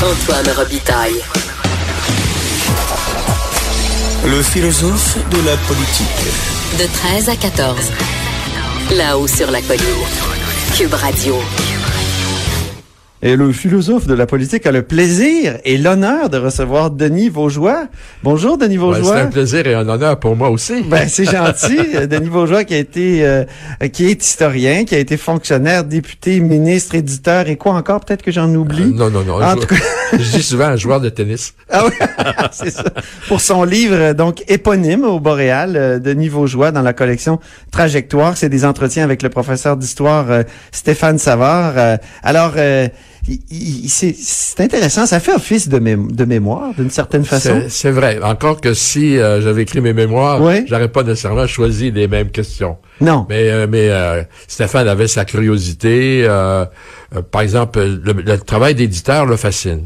Antoine 0.00 0.48
Robitaille. 0.56 1.20
Le 4.26 4.42
philosophe 4.42 5.18
de 5.28 5.44
la 5.44 5.56
politique. 5.56 6.06
De 6.78 6.86
13 6.86 7.28
à 7.28 7.34
14. 7.34 7.76
Là-haut 8.92 9.26
sur 9.26 9.50
la 9.50 9.60
colline. 9.60 9.82
Cube 10.76 10.94
Radio. 10.94 11.34
Et 13.20 13.34
le 13.34 13.50
philosophe 13.50 14.06
de 14.06 14.14
la 14.14 14.26
politique 14.26 14.64
a 14.64 14.70
le 14.70 14.82
plaisir 14.82 15.58
et 15.64 15.76
l'honneur 15.76 16.30
de 16.30 16.38
recevoir 16.38 16.92
Denis 16.92 17.28
Vaugeois. 17.28 17.88
Bonjour 18.22 18.56
Denis 18.56 18.76
Vaugeois. 18.76 19.16
c'est 19.16 19.22
un 19.22 19.26
plaisir 19.26 19.66
et 19.66 19.74
un 19.74 19.88
honneur 19.88 20.20
pour 20.20 20.36
moi 20.36 20.50
aussi. 20.50 20.84
Ben 20.84 21.08
c'est 21.08 21.24
gentil. 21.28 22.06
Denis 22.06 22.28
Vaugeois 22.28 22.62
qui 22.62 22.74
a 22.74 22.78
été 22.78 23.26
euh, 23.26 23.44
qui 23.92 24.06
est 24.06 24.22
historien, 24.24 24.84
qui 24.84 24.94
a 24.94 24.98
été 24.98 25.16
fonctionnaire, 25.16 25.82
député, 25.82 26.38
ministre, 26.38 26.94
éditeur 26.94 27.48
et 27.48 27.56
quoi 27.56 27.72
encore? 27.72 28.04
Peut-être 28.04 28.22
que 28.22 28.30
j'en 28.30 28.54
oublie. 28.54 28.84
Euh, 28.84 28.94
non 28.94 29.10
non 29.10 29.24
non. 29.24 29.42
En 29.42 29.56
tout 29.56 29.66
cas... 29.66 29.74
je 30.12 30.36
dis 30.36 30.42
souvent 30.44 30.66
un 30.66 30.76
joueur 30.76 31.00
de 31.00 31.08
tennis. 31.08 31.54
Ah 31.70 31.84
oui, 31.84 31.92
c'est 32.50 32.70
ça. 32.70 32.84
Pour 33.26 33.42
son 33.42 33.62
livre 33.62 34.14
donc 34.14 34.42
éponyme 34.48 35.04
au 35.04 35.20
Boréal, 35.20 35.76
euh, 35.76 35.98
Denis 35.98 36.28
Vaugeois 36.28 36.72
dans 36.72 36.80
la 36.80 36.94
collection 36.94 37.40
Trajectoire, 37.70 38.38
c'est 38.38 38.48
des 38.48 38.64
entretiens 38.64 39.04
avec 39.04 39.22
le 39.22 39.28
professeur 39.28 39.76
d'histoire 39.76 40.30
euh, 40.30 40.42
Stéphane 40.72 41.18
Savard. 41.18 41.98
alors 42.22 42.54
c'est 43.88 44.60
intéressant, 44.60 45.06
ça 45.06 45.20
fait 45.20 45.34
office 45.34 45.68
de, 45.68 45.78
de 45.78 46.24
mémoire 46.24 46.74
d'une 46.74 46.90
certaine 46.90 47.24
façon. 47.24 47.62
C'est 47.68 47.90
vrai. 47.90 48.20
Encore 48.22 48.60
que 48.60 48.74
si 48.74 49.18
euh, 49.18 49.40
j'avais 49.40 49.62
écrit 49.62 49.80
mes 49.80 49.92
mémoires, 49.92 50.40
oui. 50.42 50.64
j'aurais 50.68 50.88
pas 50.88 51.02
nécessairement 51.02 51.46
choisi 51.46 51.90
les 51.90 52.08
mêmes 52.08 52.30
questions. 52.30 52.76
Non. 53.00 53.26
Mais 53.28 53.50
euh, 53.50 53.66
mais 53.68 53.90
euh, 53.90 54.22
Stéphane 54.46 54.88
avait 54.88 55.08
sa 55.08 55.24
curiosité. 55.24 56.26
par 57.30 57.42
exemple, 57.42 57.80
le, 57.80 58.38
travail 58.38 58.74
d'éditeur 58.74 59.26
le 59.26 59.36
fascine. 59.36 59.84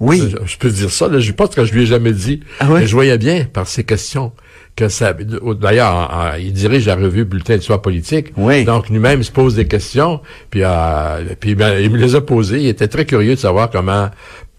Oui. 0.00 0.34
Je, 0.44 0.56
peux 0.56 0.70
dire 0.70 0.90
ça. 0.90 1.06
Là, 1.06 1.20
je 1.20 1.30
pense 1.30 1.54
que 1.54 1.64
je 1.64 1.72
lui 1.72 1.84
ai 1.84 1.86
jamais 1.86 2.12
dit. 2.12 2.40
Ah 2.58 2.66
oui? 2.68 2.86
Je 2.86 2.92
voyais 2.92 3.18
bien 3.18 3.44
par 3.44 3.68
ses 3.68 3.84
questions 3.84 4.32
que 4.76 4.88
ça. 4.88 5.12
D'ailleurs, 5.60 6.34
il 6.38 6.52
dirige 6.52 6.86
la 6.86 6.96
revue 6.96 7.24
Bulletin 7.24 7.56
d'histoire 7.56 7.82
politique. 7.82 8.32
Oui. 8.36 8.64
Donc 8.64 8.88
lui-même 8.88 9.22
se 9.22 9.30
pose 9.30 9.54
des 9.54 9.66
questions, 9.66 10.20
puis, 10.50 10.62
euh, 10.64 11.34
puis 11.40 11.54
ben, 11.54 11.78
il 11.78 11.90
me 11.90 11.98
les 11.98 12.14
a 12.14 12.20
posées. 12.20 12.60
Il 12.60 12.68
était 12.68 12.88
très 12.88 13.04
curieux 13.04 13.34
de 13.34 13.40
savoir 13.40 13.70
comment 13.70 14.08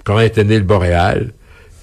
comment 0.03 0.21
était 0.21 0.43
né 0.43 0.57
le 0.57 0.63
Boréal. 0.63 1.33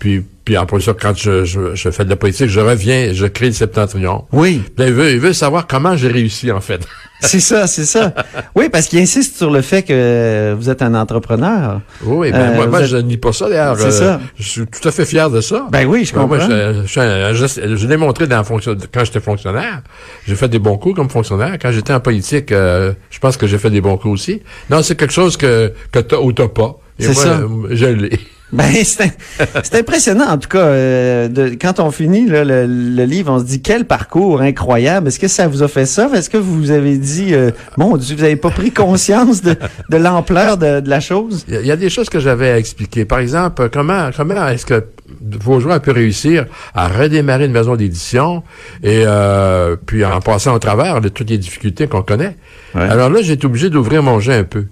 Puis, 0.00 0.24
puis 0.46 0.56
plus 0.66 0.80
ça, 0.80 0.94
quand 0.98 1.16
je, 1.16 1.44
je, 1.44 1.74
je, 1.74 1.90
fais 1.90 2.06
de 2.06 2.10
la 2.10 2.16
politique, 2.16 2.48
je 2.48 2.58
reviens, 2.58 3.12
je 3.12 3.26
crée 3.26 3.46
le 3.46 3.52
Septentrion. 3.52 4.24
Oui. 4.32 4.62
Là, 4.78 4.86
il 4.88 4.94
veut, 4.94 5.12
il 5.12 5.20
veut 5.20 5.34
savoir 5.34 5.66
comment 5.66 5.94
j'ai 5.94 6.08
réussi 6.08 6.50
en 6.50 6.62
fait. 6.62 6.80
c'est 7.20 7.38
ça, 7.38 7.66
c'est 7.66 7.84
ça. 7.84 8.14
Oui, 8.54 8.70
parce 8.70 8.86
qu'il 8.86 8.98
insiste 8.98 9.36
sur 9.36 9.50
le 9.50 9.60
fait 9.60 9.82
que 9.82 10.54
vous 10.58 10.70
êtes 10.70 10.80
un 10.80 10.94
entrepreneur. 10.94 11.82
Oui, 12.02 12.32
ben 12.32 12.38
euh, 12.38 12.54
moi, 12.54 12.66
moi 12.66 12.80
êtes... 12.80 12.86
je 12.86 12.96
nie 12.96 13.18
pas 13.18 13.34
ça 13.34 13.50
d'ailleurs. 13.50 13.78
C'est 13.78 13.88
euh, 13.88 13.90
ça. 13.90 14.20
Je 14.38 14.42
suis 14.42 14.66
tout 14.66 14.88
à 14.88 14.90
fait 14.90 15.04
fier 15.04 15.28
de 15.28 15.42
ça. 15.42 15.66
Ben 15.70 15.84
oui, 15.84 16.06
je 16.06 16.14
comprends. 16.14 16.38
Ben, 16.38 16.72
moi, 16.72 16.84
je, 16.86 17.46
je, 17.46 17.76
je 17.76 17.86
l'ai 17.86 17.98
montré 17.98 18.26
dans 18.26 18.42
fonction, 18.42 18.74
quand 18.92 19.04
j'étais 19.04 19.20
fonctionnaire. 19.20 19.82
J'ai 20.26 20.34
fait 20.34 20.48
des 20.48 20.58
bons 20.58 20.78
coups 20.78 20.96
comme 20.96 21.10
fonctionnaire. 21.10 21.58
Quand 21.60 21.72
j'étais 21.72 21.92
en 21.92 22.00
politique, 22.00 22.52
euh, 22.52 22.94
je 23.10 23.18
pense 23.18 23.36
que 23.36 23.46
j'ai 23.46 23.58
fait 23.58 23.70
des 23.70 23.82
bons 23.82 23.98
coups 23.98 24.14
aussi. 24.14 24.42
Non, 24.70 24.82
c'est 24.82 24.96
quelque 24.96 25.12
chose 25.12 25.36
que, 25.36 25.74
que 25.92 25.98
t'as 25.98 26.16
ou 26.16 26.32
t'as 26.32 26.48
pas. 26.48 26.78
Et 26.98 27.04
moi, 27.04 27.14
ça. 27.14 27.40
je 27.68 27.86
l'ai. 27.86 28.18
Ben, 28.52 28.64
c'est 28.84 29.74
impressionnant, 29.78 30.26
en 30.28 30.38
tout 30.38 30.48
cas. 30.48 30.58
euh, 30.58 31.28
de, 31.28 31.50
quand 31.60 31.78
on 31.78 31.90
finit 31.92 32.26
là, 32.26 32.44
le, 32.44 32.66
le 32.66 33.04
livre, 33.04 33.32
on 33.32 33.38
se 33.38 33.44
dit 33.44 33.62
quel 33.62 33.84
parcours 33.84 34.40
incroyable. 34.40 35.06
Est-ce 35.08 35.20
que 35.20 35.28
ça 35.28 35.46
vous 35.46 35.62
a 35.62 35.68
fait 35.68 35.86
ça? 35.86 36.10
Est-ce 36.14 36.28
que 36.28 36.36
vous 36.36 36.72
avez 36.72 36.96
dit, 36.98 37.32
euh, 37.32 37.52
mon 37.76 37.96
Dieu, 37.96 38.16
vous 38.16 38.24
avez 38.24 38.34
pas 38.36 38.50
pris 38.50 38.72
conscience 38.72 39.40
de, 39.42 39.54
de 39.88 39.96
l'ampleur 39.96 40.56
de, 40.56 40.80
de 40.80 40.90
la 40.90 40.98
chose? 41.00 41.44
Il 41.48 41.64
y, 41.64 41.70
a- 41.70 41.76
des 41.76 41.90
choses 41.90 42.10
que 42.10 42.18
j'avais 42.18 42.50
à 42.50 42.58
expliquer. 42.58 43.04
Par 43.04 43.20
exemple, 43.20 43.68
comment 43.72 44.10
comment 44.16 44.48
est-ce 44.48 44.66
que 44.66 44.84
Vaugeois 45.22 45.74
a 45.74 45.80
pu 45.80 45.90
réussir 45.92 46.46
à 46.74 46.88
redémarrer 46.88 47.46
une 47.46 47.52
maison 47.52 47.76
d'édition 47.76 48.42
et 48.82 49.02
euh, 49.06 49.76
puis 49.86 50.04
en 50.04 50.20
passant 50.20 50.54
au 50.54 50.58
travers 50.58 51.00
de 51.00 51.08
toutes 51.08 51.30
les 51.30 51.38
difficultés 51.38 51.86
qu'on 51.86 52.02
connaît? 52.02 52.36
Ouais. 52.74 52.82
Alors 52.82 53.10
là, 53.10 53.20
j'ai 53.22 53.32
été 53.32 53.46
obligé 53.46 53.68
d'ouvrir 53.70 54.02
mon 54.02 54.20
jeu 54.20 54.32
un 54.32 54.44
peu. 54.44 54.66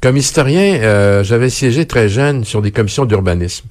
Comme 0.00 0.16
historien, 0.16 0.78
euh, 0.82 1.22
j'avais 1.24 1.50
siégé 1.50 1.86
très 1.86 2.08
jeune 2.08 2.44
sur 2.44 2.62
des 2.62 2.70
commissions 2.70 3.04
d'urbanisme. 3.04 3.66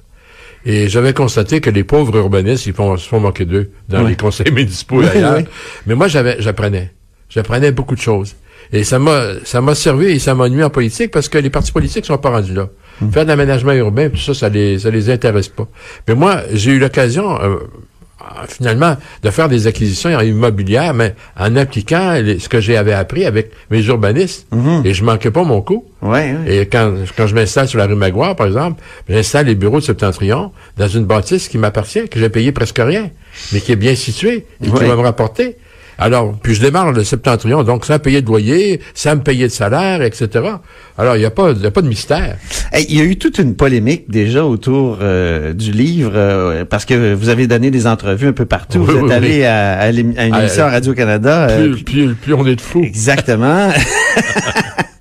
Et 0.64 0.88
j'avais 0.88 1.12
constaté 1.12 1.60
que 1.60 1.70
les 1.70 1.82
pauvres 1.82 2.16
urbanistes, 2.16 2.66
ils 2.66 2.72
font, 2.72 2.96
se 2.96 3.08
font 3.08 3.18
moquer 3.18 3.44
d'eux 3.44 3.70
dans 3.88 4.02
Ouais. 4.04 4.10
les 4.10 4.16
conseils 4.16 4.50
municipaux 4.52 5.02
et 5.02 5.06
Ouais, 5.06 5.10
ailleurs. 5.16 5.34
ouais. 5.34 5.44
Mais 5.86 5.94
moi, 5.96 6.06
j'avais, 6.06 6.36
j'apprenais. 6.40 6.92
J'apprenais 7.28 7.72
beaucoup 7.72 7.96
de 7.96 8.00
choses. 8.00 8.36
Et 8.72 8.84
ça 8.84 8.98
m'a, 9.00 9.22
ça 9.44 9.60
m'a 9.60 9.74
servi 9.74 10.06
et 10.06 10.18
ça 10.20 10.34
m'a 10.34 10.48
nuit 10.48 10.62
en 10.62 10.70
politique 10.70 11.10
parce 11.10 11.28
que 11.28 11.36
les 11.38 11.50
partis 11.50 11.72
politiques 11.72 12.06
sont 12.06 12.16
pas 12.18 12.30
rendus 12.30 12.54
là. 12.54 12.68
Faire 13.10 13.24
de 13.24 13.28
l'aménagement 13.28 13.72
urbain, 13.72 14.08
tout 14.10 14.18
ça, 14.18 14.32
ça 14.34 14.48
les, 14.48 14.78
ça 14.78 14.90
les 14.90 15.10
intéresse 15.10 15.48
pas. 15.48 15.66
Mais 16.06 16.14
moi, 16.14 16.42
j'ai 16.52 16.70
eu 16.70 16.78
l'occasion, 16.78 17.38
euh, 17.42 17.56
finalement, 18.48 18.96
de 19.22 19.30
faire 19.30 19.48
des 19.48 19.66
acquisitions 19.66 20.18
immobilières, 20.20 20.94
mais 20.94 21.14
en 21.38 21.56
appliquant 21.56 22.12
les- 22.12 22.38
ce 22.38 22.48
que 22.48 22.60
j'avais 22.60 22.92
appris 22.92 23.24
avec 23.24 23.50
mes 23.70 23.82
urbanistes. 23.84 24.46
Et 24.84 24.94
je 24.94 25.04
manquais 25.04 25.30
pas 25.30 25.44
mon 25.44 25.60
coup. 25.62 25.84
Ouais, 26.02 26.34
ouais. 26.44 26.56
Et 26.62 26.66
quand, 26.66 26.92
quand 27.16 27.26
je 27.26 27.34
m'installe 27.34 27.68
sur 27.68 27.78
la 27.78 27.86
rue 27.86 27.94
Maguire, 27.94 28.34
par 28.36 28.46
exemple, 28.46 28.82
j'installe 29.08 29.46
les 29.46 29.54
bureaux 29.54 29.78
de 29.80 29.84
Septentrion 29.84 30.50
dans 30.76 30.88
une 30.88 31.04
bâtisse 31.04 31.48
qui 31.48 31.58
m'appartient, 31.58 32.08
que 32.08 32.18
j'ai 32.18 32.28
payé 32.28 32.52
presque 32.52 32.78
rien, 32.78 33.10
mais 33.52 33.60
qui 33.60 33.72
est 33.72 33.76
bien 33.76 33.94
située 33.94 34.46
et 34.62 34.66
qui 34.66 34.84
va 34.88 34.96
me 34.96 35.02
rapporter. 35.02 35.56
Alors, 35.98 36.34
puis 36.42 36.54
je 36.54 36.60
démarre 36.60 36.92
le 36.92 37.04
Septentrion, 37.04 37.62
donc 37.62 37.84
sans 37.84 37.98
payer 37.98 38.22
de 38.22 38.26
loyer, 38.26 38.80
sans 38.94 39.16
me 39.16 39.20
payer 39.22 39.46
de 39.46 39.52
salaire, 39.52 40.02
etc. 40.02 40.28
Alors, 40.98 41.16
il 41.16 41.20
n'y 41.20 41.24
a, 41.24 41.30
pas- 41.30 41.52
y 41.52 41.66
a 41.66 41.70
pas 41.70 41.82
de 41.82 41.88
mystère. 41.88 42.36
Hey, 42.72 42.86
il 42.88 42.96
y 42.98 43.00
a 43.00 43.04
eu 43.04 43.16
toute 43.16 43.38
une 43.38 43.54
polémique 43.54 44.10
déjà 44.10 44.44
autour 44.44 44.98
euh, 45.02 45.52
du 45.52 45.70
livre 45.72 46.12
euh, 46.14 46.64
parce 46.64 46.84
que 46.84 47.14
vous 47.14 47.28
avez 47.28 47.46
donné 47.46 47.70
des 47.70 47.86
entrevues 47.86 48.28
un 48.28 48.32
peu 48.32 48.46
partout. 48.46 48.84
Oui, 48.88 48.94
vous 48.98 49.06
êtes 49.06 49.12
allé 49.12 49.38
oui. 49.38 49.44
à, 49.44 49.78
à 49.78 49.90
l'émi- 49.92 50.18
à 50.18 50.26
une 50.26 50.34
émission 50.34 50.64
euh, 50.64 50.68
à 50.68 50.70
Radio-Canada. 50.70 51.48
euh, 51.50 51.72
Plus, 51.72 51.84
plus, 51.84 52.14
plus 52.14 52.34
on 52.34 52.46
est 52.46 52.56
de 52.56 52.60
fous. 52.60 52.82
Exactement. 52.82 53.68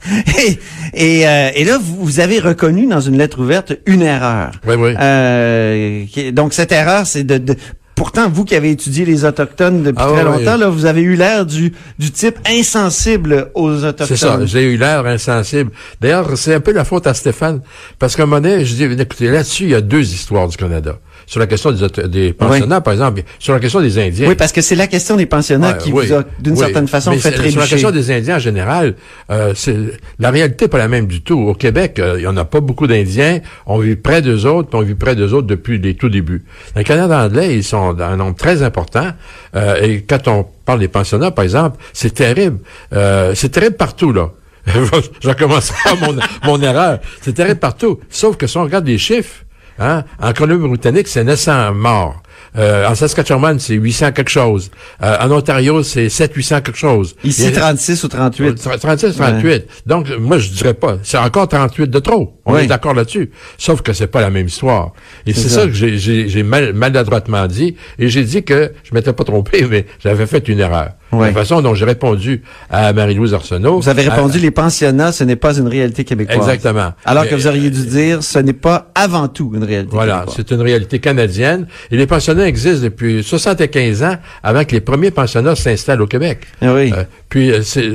et 0.37 0.57
et, 0.93 1.25
euh, 1.27 1.49
et 1.55 1.63
là, 1.63 1.79
vous, 1.81 2.19
avez 2.19 2.39
reconnu 2.39 2.85
dans 2.85 2.99
une 2.99 3.17
lettre 3.17 3.39
ouverte 3.41 3.73
une 3.85 4.01
erreur. 4.01 4.51
Oui, 4.67 4.75
oui. 4.77 4.93
Euh, 4.99 6.03
donc 6.33 6.53
cette 6.53 6.73
erreur, 6.73 7.05
c'est 7.07 7.23
de, 7.23 7.37
de- 7.37 7.55
Pourtant, 8.01 8.29
vous 8.29 8.45
qui 8.45 8.55
avez 8.55 8.71
étudié 8.71 9.05
les 9.05 9.25
autochtones 9.25 9.83
depuis 9.83 10.03
Ah 10.03 10.09
très 10.11 10.23
oui, 10.23 10.39
longtemps, 10.39 10.55
oui. 10.55 10.59
là, 10.61 10.69
vous 10.69 10.87
avez 10.87 11.01
eu 11.01 11.13
l'air 11.15 11.45
du, 11.45 11.71
du 11.99 12.09
type 12.09 12.35
insensible 12.47 13.51
aux 13.53 13.69
autochtones. 13.85 14.07
C'est 14.07 14.17
ça, 14.17 14.39
j'ai 14.43 14.63
eu 14.63 14.75
l'air 14.75 15.05
insensible. 15.05 15.69
D'ailleurs, 16.01 16.35
c'est 16.35 16.55
un 16.55 16.61
peu 16.61 16.71
la 16.71 16.83
faute 16.83 17.05
à 17.05 17.13
Stéphane, 17.13 17.61
parce 17.99 18.15
qu'à 18.15 18.23
un 18.23 18.25
moment 18.25 18.41
donné, 18.41 18.65
je 18.65 18.73
dis, 18.73 18.85
écoutez, 18.85 19.27
là-dessus, 19.27 19.65
il 19.65 19.69
y 19.69 19.75
a 19.75 19.81
deux 19.81 20.01
histoires 20.01 20.47
du 20.47 20.57
Canada. 20.57 20.97
Sur 21.31 21.39
la 21.39 21.47
question 21.47 21.71
des, 21.71 22.07
des 22.09 22.33
pensionnats, 22.33 22.81
par 22.81 22.91
exemple, 22.91 23.23
sur 23.39 23.53
la 23.53 23.61
question 23.61 23.79
des 23.79 23.97
Indiens. 23.97 24.27
Oui, 24.27 24.35
parce 24.35 24.51
que 24.51 24.59
c'est 24.59 24.75
la 24.75 24.87
question 24.87 25.15
des 25.15 25.25
pensionnats 25.25 25.75
qui 25.75 25.89
vous 25.91 26.11
a, 26.13 26.25
d'une 26.39 26.57
certaine 26.57 26.89
façon, 26.89 27.11
Mais 27.11 27.19
fait 27.19 27.29
c'est- 27.29 27.35
Sur 27.35 27.43
la 27.43 27.49
trébucher. 27.51 27.69
question 27.69 27.91
des 27.91 28.11
Indiens 28.11 28.35
en 28.35 28.39
général, 28.39 28.95
euh, 29.29 29.53
c'est 29.55 29.77
la 30.19 30.29
réalité 30.29 30.65
n'est 30.65 30.69
pas 30.69 30.77
la 30.77 30.89
même 30.89 31.07
du 31.07 31.21
tout. 31.21 31.39
Au 31.39 31.53
Québec, 31.53 31.99
euh, 31.99 32.15
il 32.17 32.23
y 32.23 32.27
en 32.27 32.35
a 32.35 32.43
pas 32.43 32.59
beaucoup 32.59 32.85
d'Indiens. 32.85 33.39
On 33.65 33.77
vit 33.79 33.95
près 33.95 34.21
d'eux 34.21 34.45
autres, 34.45 34.67
puis 34.67 34.77
on 34.77 34.81
vit 34.81 34.93
près 34.95 35.15
d'eux 35.15 35.33
autres 35.33 35.47
depuis 35.47 35.79
les 35.79 35.95
tout 35.95 36.09
débuts. 36.09 36.43
Dans 36.75 36.81
le 36.81 36.83
Canada 36.85 37.23
anglais, 37.23 37.55
ils 37.55 37.63
sont 37.63 37.93
dans 37.93 38.03
un 38.09 38.17
nombre 38.17 38.35
très 38.35 38.61
important. 38.61 39.07
euh, 39.55 39.75
et 39.81 40.01
quand 40.01 40.27
on 40.27 40.45
parle 40.65 40.79
des 40.79 40.89
pensionnats, 40.89 41.31
par 41.31 41.45
exemple, 41.45 41.77
c'est 41.93 42.13
terrible. 42.13 42.57
Euh, 42.91 43.31
c'est 43.35 43.49
terrible 43.53 43.77
partout, 43.77 44.11
là. 44.11 44.31
Je 44.67 45.29
recommence 45.29 45.71
pas 45.85 45.95
mon, 45.95 46.13
mon 46.45 46.61
erreur. 46.61 46.99
C'est 47.21 47.33
terrible 47.33 47.59
partout. 47.61 48.01
Sauf 48.09 48.35
que 48.35 48.47
si 48.47 48.57
on 48.57 48.63
regarde 48.63 48.85
les 48.85 48.97
chiffres, 48.97 49.45
hein, 49.81 50.03
en 50.21 50.33
Colombie-Britannique, 50.33 51.07
c'est 51.07 51.23
900 51.23 51.73
morts. 51.73 52.21
Euh, 52.57 52.85
en 52.87 52.95
Saskatchewan, 52.95 53.59
c'est 53.59 53.75
800 53.75 54.11
quelque 54.11 54.29
chose. 54.29 54.71
Euh, 55.01 55.15
en 55.21 55.31
Ontario, 55.31 55.83
c'est 55.83 56.07
700-800 56.07 56.61
quelque 56.61 56.77
chose. 56.77 57.15
Ici, 57.23 57.43
Il 57.43 57.53
y 57.53 57.57
a- 57.57 57.59
36 57.61 58.03
ou 58.03 58.07
38. 58.09 58.55
36, 58.79 59.15
38. 59.15 59.67
Donc, 59.85 60.07
moi, 60.19 60.37
je 60.37 60.49
dirais 60.49 60.73
pas. 60.73 60.97
C'est 61.03 61.17
encore 61.17 61.47
38 61.47 61.89
de 61.89 61.99
trop. 61.99 62.37
On 62.45 62.55
Oui. 62.55 62.61
est 62.63 62.67
d'accord 62.67 62.93
là-dessus. 62.93 63.31
Sauf 63.57 63.81
que 63.81 63.93
c'est 63.93 64.07
pas 64.07 64.19
la 64.21 64.29
même 64.29 64.47
histoire. 64.47 64.91
Et 65.25 65.33
c'est 65.33 65.47
ça. 65.49 65.61
ça. 65.61 65.67
que 65.67 65.71
j'ai 65.73 66.43
mal, 66.43 66.73
maladroitement 66.73 67.47
dit. 67.47 67.75
Et 67.97 68.09
j'ai 68.09 68.23
dit 68.23 68.43
que 68.43 68.73
je 68.83 68.93
m'étais 68.93 69.13
pas 69.13 69.23
trompé, 69.23 69.65
mais 69.69 69.85
j'avais 70.03 70.25
fait 70.27 70.45
une 70.49 70.59
erreur. 70.59 70.89
Oui. 71.11 71.27
La 71.27 71.33
façon 71.33 71.61
dont 71.61 71.73
j'ai 71.73 71.85
répondu 71.85 72.41
à 72.69 72.93
Marie-Louise 72.93 73.33
Arsenault. 73.33 73.81
Vous 73.81 73.89
avez 73.89 74.07
à- 74.07 74.13
répondu, 74.13 74.39
les 74.39 74.51
pensionnats, 74.51 75.11
ce 75.11 75.23
n'est 75.23 75.35
pas 75.35 75.57
une 75.57 75.67
réalité 75.67 76.03
québécoise. 76.03 76.37
Exactement. 76.37 76.93
Alors 77.05 77.27
que 77.27 77.35
vous 77.35 77.47
auriez 77.47 77.69
dû 77.69 77.85
dire, 77.85 78.23
ce 78.23 78.39
n'est 78.39 78.53
pas 78.53 78.91
avant 78.95 79.27
tout 79.27 79.51
une 79.53 79.63
réalité 79.63 79.91
Voilà, 79.93 80.25
c'est 80.33 80.51
une 80.51 80.61
réalité 80.61 80.99
canadienne. 80.99 81.67
Et 81.91 81.97
les 81.97 82.07
pensionnats 82.07 82.47
existent 82.47 82.83
depuis 82.83 83.23
75 83.23 84.03
ans 84.03 84.15
avant 84.43 84.63
que 84.63 84.71
les 84.71 84.81
premiers 84.81 85.11
pensionnats 85.11 85.55
s'installent 85.55 86.01
au 86.01 86.07
Québec. 86.07 86.47
Ah 86.61 86.73
oui. 86.73 86.93
Euh, 86.95 87.03
puis, 87.29 87.51
euh, 87.51 87.61
c'est, 87.61 87.89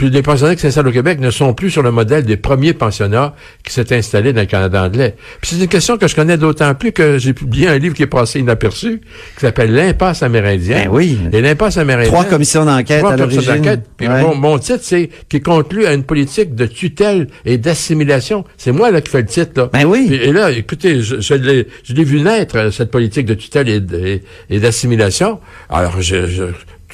les 0.00 0.22
pensionnats 0.22 0.54
qui 0.56 0.62
s'installent 0.62 0.88
au 0.88 0.92
Québec 0.92 1.20
ne 1.20 1.30
sont 1.30 1.54
plus 1.54 1.70
sur 1.70 1.82
le 1.82 1.92
modèle 1.92 2.24
des 2.24 2.36
premiers 2.36 2.72
pensionnats 2.72 3.34
qui 3.62 3.72
s'étaient 3.72 3.96
installés 3.96 4.32
dans 4.32 4.40
le 4.40 4.46
Canada 4.46 4.82
anglais. 4.82 5.14
Puis 5.40 5.52
c'est 5.54 5.62
une 5.62 5.68
question 5.68 5.96
que 5.96 6.08
je 6.08 6.14
connais 6.16 6.36
d'autant 6.36 6.74
plus 6.74 6.90
que 6.92 7.18
j'ai 7.18 7.32
publié 7.34 7.68
un 7.68 7.78
livre 7.78 7.94
qui 7.94 8.02
est 8.02 8.08
passé 8.08 8.40
inaperçu, 8.40 9.00
qui 9.36 9.40
s'appelle 9.40 9.72
L'impasse 9.72 10.22
amérindienne. 10.24 10.84
Ben 10.84 10.90
oui. 10.90 11.18
Et 11.32 11.40
l'impasse 11.40 11.76
amérindienne. 11.76 12.12
Trois 12.12 12.24
commissions 12.24 12.64
d'enquête 12.64 12.98
Trois 12.98 13.12
à 13.12 13.16
commissions 13.16 13.54
d'enquête. 13.54 13.82
Puis 13.96 14.08
Ouais. 14.08 14.22
mon, 14.22 14.34
mon 14.34 14.58
titre, 14.58 14.80
c'est 14.82 15.08
qui 15.28 15.40
conclut 15.40 15.86
à 15.86 15.94
une 15.94 16.02
politique 16.04 16.54
de 16.56 16.66
tutelle 16.66 17.28
et 17.44 17.56
d'assimilation. 17.56 18.44
C'est 18.56 18.72
moi 18.72 18.90
là 18.90 19.00
qui 19.00 19.10
fais 19.10 19.20
le 19.20 19.26
titre 19.26 19.52
là. 19.56 19.70
Ben 19.72 19.84
oui. 19.84 20.06
Puis- 20.08 20.16
et 20.16 20.32
là, 20.32 20.50
écoutez, 20.50 21.00
je, 21.00 21.20
je 21.20 21.34
l'ai, 21.34 21.68
je 21.84 21.94
l'ai 21.94 22.04
vu 22.04 22.20
naître 22.20 22.70
cette 22.72 22.90
politique 22.90 23.26
de 23.26 23.34
tutelle 23.34 23.68
et- 23.68 24.22
et 24.50 24.58
d'assimilation. 24.58 25.38
Alors, 25.70 26.00
je, 26.00 26.26
je- 26.26 26.44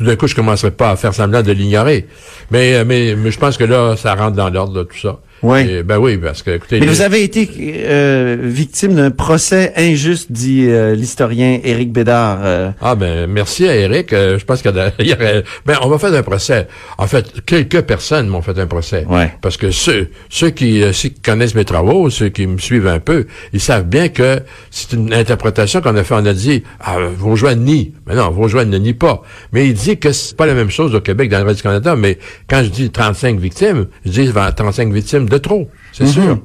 tout 0.00 0.06
d'un 0.06 0.16
coup, 0.16 0.26
je 0.26 0.34
commencerai 0.34 0.70
pas 0.70 0.92
à 0.92 0.96
faire 0.96 1.12
semblant 1.12 1.42
de 1.42 1.52
l'ignorer. 1.52 2.06
Mais, 2.50 2.74
euh, 2.74 2.84
mais, 2.86 3.14
mais 3.14 3.30
je 3.30 3.38
pense 3.38 3.58
que 3.58 3.64
là, 3.64 3.96
ça 3.96 4.14
rentre 4.14 4.34
dans 4.34 4.48
l'ordre 4.48 4.84
tout 4.84 4.96
ça. 4.96 5.18
Oui. 5.42 5.82
Ben 5.82 5.98
oui, 5.98 6.18
parce 6.18 6.42
que 6.42 6.50
écoutez, 6.50 6.80
Mais 6.80 6.86
les- 6.86 6.92
vous 6.92 7.00
avez 7.00 7.22
été 7.22 7.48
euh, 7.86 8.36
victime 8.40 8.94
d'un 8.94 9.10
procès 9.10 9.72
injuste, 9.76 10.30
dit 10.30 10.66
euh, 10.68 10.94
l'historien 10.94 11.60
Éric 11.64 11.92
Bédard. 11.92 12.40
euh. 12.42 12.70
Ah 12.80 12.94
ben 12.94 13.26
merci 13.26 13.66
à 13.66 13.74
Eric. 13.74 14.12
Euh, 14.12 14.38
je 14.38 14.44
pense 14.44 14.60
qu'il 14.62 14.70
y 15.00 15.12
aurait. 15.14 15.44
Ben 15.64 15.76
on 15.82 15.88
m'a 15.88 15.98
fait 15.98 16.14
un 16.14 16.22
procès. 16.22 16.68
En 16.98 17.06
fait, 17.06 17.26
quelques 17.46 17.80
personnes 17.82 18.26
m'ont 18.28 18.42
fait 18.42 18.58
un 18.58 18.66
procès. 18.66 19.06
Ouais. 19.08 19.32
Parce 19.40 19.56
que 19.56 19.70
ceux 19.70 20.08
ceux 20.28 20.50
qui, 20.50 20.82
euh, 20.82 20.92
ceux 20.92 21.08
qui 21.08 21.20
connaissent 21.20 21.54
mes 21.54 21.64
travaux, 21.64 22.10
ceux 22.10 22.28
qui 22.28 22.46
me 22.46 22.58
suivent 22.58 22.86
un 22.88 22.98
peu, 23.00 23.26
ils 23.52 23.60
savent 23.60 23.86
bien 23.86 24.08
que 24.08 24.40
c'est 24.70 24.92
une 24.92 25.12
interprétation 25.14 25.80
qu'on 25.80 25.96
a 25.96 26.04
fait. 26.04 26.14
On 26.14 26.26
a 26.26 26.34
dit 26.34 26.62
ah, 26.80 26.96
Vaujoin 27.16 27.54
nie. 27.54 27.94
Mais 28.06 28.14
non, 28.14 28.30
Vaujoin 28.30 28.64
ne 28.66 28.76
nie 28.78 28.94
pas. 28.94 29.22
Mais 29.52 29.66
il 29.66 29.74
dit 29.74 29.96
que 29.98 30.12
c'est 30.12 30.36
pas 30.36 30.46
la 30.46 30.54
même 30.54 30.70
chose 30.70 30.94
au 30.94 31.00
Québec 31.00 31.30
dans 31.30 31.38
le 31.38 31.44
reste 31.44 31.58
du 31.58 31.62
Canada. 31.62 31.96
Mais 31.96 32.18
quand 32.48 32.62
je 32.62 32.68
dis 32.68 32.90
35 32.90 33.38
victimes, 33.38 33.86
je 34.04 34.10
dis 34.10 34.30
35 34.32 34.92
victimes 34.92 35.28
de 35.30 35.38
trop. 35.38 35.70
C'est 35.92 36.06
sûr. 36.06 36.38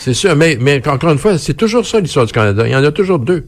C'est 0.00 0.14
sûr. 0.14 0.34
Mais 0.34 0.56
mais 0.60 0.82
encore 0.88 1.12
une 1.12 1.18
fois, 1.18 1.38
c'est 1.38 1.54
toujours 1.54 1.86
ça 1.86 2.00
l'histoire 2.00 2.26
du 2.26 2.32
Canada. 2.32 2.64
Il 2.66 2.72
y 2.72 2.76
en 2.76 2.82
a 2.82 2.90
toujours 2.90 3.18
deux. 3.20 3.44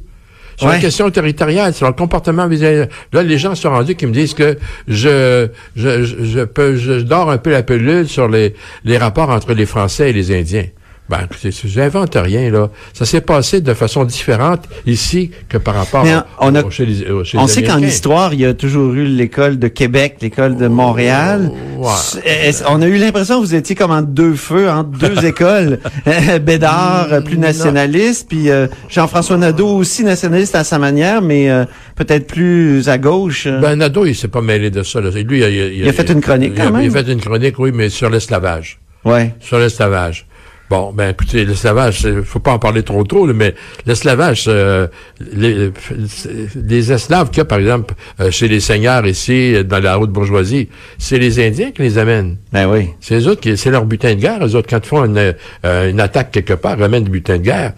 Sur 0.59 0.67
Ouais. 0.69 0.75
la 0.75 0.81
question 0.81 1.11
territoriale, 1.11 1.73
sur 1.73 1.87
le 1.87 1.95
comportement 1.95 2.47
vis-à-vis. 2.47 2.87
Là, 3.15 3.23
les 3.23 3.39
gens 3.39 3.55
sont 3.55 3.71
rendus 3.71 3.95
qui 3.95 4.07
me 4.07 4.13
disent 4.13 4.35
que 4.35 4.59
je, 4.87 5.49
je, 5.75 6.05
je, 6.05 6.25
je 6.25 6.41
peux, 6.45 6.77
je 6.77 7.01
dors 7.01 7.31
un 7.31 7.39
peu 7.39 7.51
la 7.51 7.63
pelule 7.63 8.07
sur 8.07 8.29
les, 8.29 8.55
les 8.85 8.99
rapports 8.99 9.31
entre 9.31 9.55
les 9.55 9.65
Français 9.65 10.11
et 10.11 10.13
les 10.13 10.31
Indiens. 10.31 10.67
Ben, 11.13 11.29
j'invente 11.65 12.15
rien, 12.15 12.51
là. 12.51 12.71
Ça 12.95 13.05
s'est 13.05 13.21
passé 13.21 13.61
de 13.61 13.75
façon 13.75 14.05
différente 14.05 14.63
ici 14.87 15.31
que 15.49 15.59
par 15.59 15.75
rapport 15.75 16.05
Mais 16.05 16.13
à- 16.13 16.27
on 16.41 16.55
a- 16.55 16.63
au- 16.63 16.71
chez 16.71 16.87
les, 16.87 17.11
au- 17.11 17.23
chez 17.23 17.37
On 17.37 17.43
les 17.43 17.49
sait 17.49 17.63
qu'en 17.63 17.79
histoire, 17.79 18.33
il 18.33 18.41
y 18.41 18.47
a 18.47 18.55
toujours 18.55 18.95
eu 18.95 19.05
l'école 19.05 19.59
de 19.59 19.69
Québec, 19.69 20.17
l'école 20.23 20.57
de 20.57 20.69
Montréal. 20.69 21.51
Ouais. 21.77 21.91
Est-ce- 22.25 22.65
On 22.69 22.81
a 22.81 22.87
eu 22.87 22.97
l'impression 22.97 23.41
que 23.41 23.47
vous 23.47 23.55
étiez 23.55 23.75
comme 23.75 23.91
entre 23.91 24.09
deux 24.09 24.35
feux, 24.35 24.71
entre 24.71 24.91
deux 24.91 25.25
écoles. 25.33 25.81
Bédard, 26.43 27.09
euh, 27.13 27.21
plus 27.21 27.39
nationaliste, 27.39 28.29
puis 28.29 28.51
euh, 28.51 28.67
Jean-François 28.89 29.37
Nadeau 29.37 29.69
aussi 29.69 30.05
nationaliste 30.05 30.55
à 30.55 30.65
sa 30.65 30.79
manière, 30.79 31.23
mais 31.23 31.51
euh, 31.51 31.65
peut-être 31.97 32.27
plus 32.27 32.89
à 32.89 32.99
gauche. 32.99 33.47
euh. 33.47 33.61
Ben, 33.61 33.77
Nadeau, 33.77 34.07
il 34.07 34.15
s'est 34.15 34.29
pas 34.29 34.41
mêlé 34.43 34.71
de 34.71 34.83
ça, 34.83 35.01
là. 35.01 35.11
Lui, 35.11 35.39
il 35.39 35.45
a, 35.45 35.49
Il 35.51 35.89
a 35.89 35.93
fait 35.93 36.09
une 36.11 36.21
chronique, 36.21 36.55
quand 36.57 36.71
même. 36.73 36.83
Il 36.91 36.97
a 36.97 37.03
fait 37.03 37.13
une 37.13 37.21
chronique, 37.21 37.59
oui, 37.59 37.71
mais 37.75 37.89
sur 37.89 38.09
l'esclavage. 38.11 38.79
ouais. 39.05 39.35
sur 39.41 39.59
l'esclavage. 39.59 40.27
Bon, 40.73 40.91
ben 40.91 41.11
écoutez, 41.11 41.45
l'esclavage, 41.45 42.09
faut 42.25 42.39
pas 42.39 42.53
en 42.53 42.59
parler 42.59 42.83
trop 42.83 43.05
trop, 43.05 43.27
là, 43.27 43.35
mais 43.35 43.55
l'esclavage, 43.85 44.47
euh, 44.49 44.87
les, 45.21 45.71
les 46.55 46.93
esclaves 46.93 47.29
qu'il 47.29 47.37
y 47.37 47.41
a, 47.43 47.45
par 47.45 47.59
exemple, 47.59 47.93
euh, 48.21 48.31
chez 48.31 48.49
les 48.49 48.61
seigneurs 48.61 49.07
ici, 49.07 49.55
euh, 49.55 49.65
dans 49.65 49.81
la 49.81 49.99
haute 49.99 50.09
bourgeoisie, 50.09 50.71
c'est 50.97 51.19
les 51.19 51.47
Indiens 51.47 51.73
qui 51.73 51.83
les 51.83 51.99
amènent. 51.99 52.39
Ben 52.55 52.71
oui. 52.71 52.89
C'est 53.03 53.17
eux 53.17 53.29
autres 53.29 53.43
qui, 53.43 53.55
c'est 53.59 53.71
leur 53.71 53.85
butin 53.85 54.15
de 54.15 54.21
guerre. 54.21 54.39
Eux 54.47 54.57
autres, 54.57 54.67
quand 54.71 54.79
ils 54.83 54.89
font 54.89 55.05
une, 55.05 55.35
euh, 55.67 55.91
une 55.91 56.01
attaque 56.01 56.31
quelque 56.31 56.55
part, 56.55 56.79
ramènent 56.79 57.05
du 57.05 57.11
butin 57.11 57.37
de 57.37 57.43
guerre. 57.43 57.75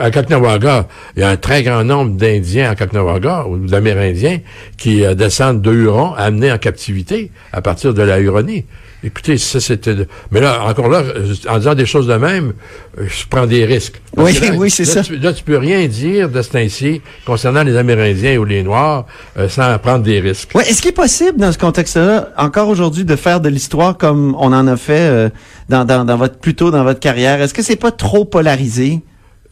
À 0.00 0.10
Kaknawaga, 0.10 0.88
il 1.16 1.20
y 1.20 1.22
a 1.22 1.28
un 1.28 1.36
très 1.36 1.62
grand 1.62 1.84
nombre 1.84 2.16
d'Indiens 2.16 2.70
à 2.70 2.74
Kaknawaga, 2.74 3.44
ou 3.46 3.56
d'Amérindiens, 3.56 4.40
qui 4.76 5.04
descendent 5.14 5.62
de 5.62 5.72
Huron, 5.72 6.12
amenés 6.14 6.50
en 6.50 6.58
captivité 6.58 7.30
à 7.52 7.62
partir 7.62 7.94
de 7.94 8.02
la 8.02 8.18
Huronie. 8.18 8.64
Écoutez, 9.04 9.36
ça 9.38 9.60
c'était... 9.60 9.94
de- 9.94 10.06
Mais 10.30 10.40
là, 10.40 10.64
encore 10.64 10.88
là, 10.88 11.00
euh, 11.00 11.34
en 11.48 11.58
disant 11.58 11.74
des 11.74 11.86
choses 11.86 12.06
de 12.06 12.14
même, 12.14 12.54
euh, 12.98 13.06
je 13.06 13.24
prends 13.28 13.46
des 13.46 13.64
risques. 13.64 14.00
Parce 14.14 14.32
Oui, 14.32 14.48
là, 14.48 14.54
oui, 14.56 14.70
c'est 14.70 14.84
ça. 14.86 15.02
Tu, 15.02 15.16
là, 15.18 15.32
tu 15.32 15.44
peux 15.44 15.58
rien 15.58 15.86
dire 15.86 16.28
de 16.30 16.40
ce 16.42 16.50
temps-ci 16.50 17.02
concernant 17.26 17.62
les 17.62 17.76
Amérindiens 17.76 18.36
ou 18.38 18.44
les 18.44 18.62
Noirs 18.62 19.06
euh, 19.38 19.48
sans 19.48 19.78
prendre 19.78 20.02
des 20.02 20.18
risques. 20.18 20.50
Ouais, 20.54 20.68
est-ce 20.68 20.80
qu'il 20.80 20.90
est 20.90 20.94
possible 20.94 21.38
dans 21.38 21.52
ce 21.52 21.58
contexte-là, 21.58 22.30
encore 22.38 22.68
aujourd'hui, 22.68 23.04
de 23.04 23.16
faire 23.16 23.40
de 23.40 23.48
l'histoire 23.50 23.96
comme 23.98 24.34
on 24.38 24.52
en 24.52 24.66
a 24.66 24.76
fait 24.76 24.92
euh, 25.08 25.28
dans, 25.68 25.84
dans, 25.84 26.04
dans 26.04 26.16
votre 26.16 26.38
plus 26.38 26.54
tôt 26.54 26.70
dans 26.70 26.82
votre 26.82 27.00
carrière? 27.00 27.40
Est-ce 27.42 27.54
que 27.54 27.62
c'est 27.62 27.76
pas 27.76 27.92
trop 27.92 28.24
polarisé? 28.24 29.02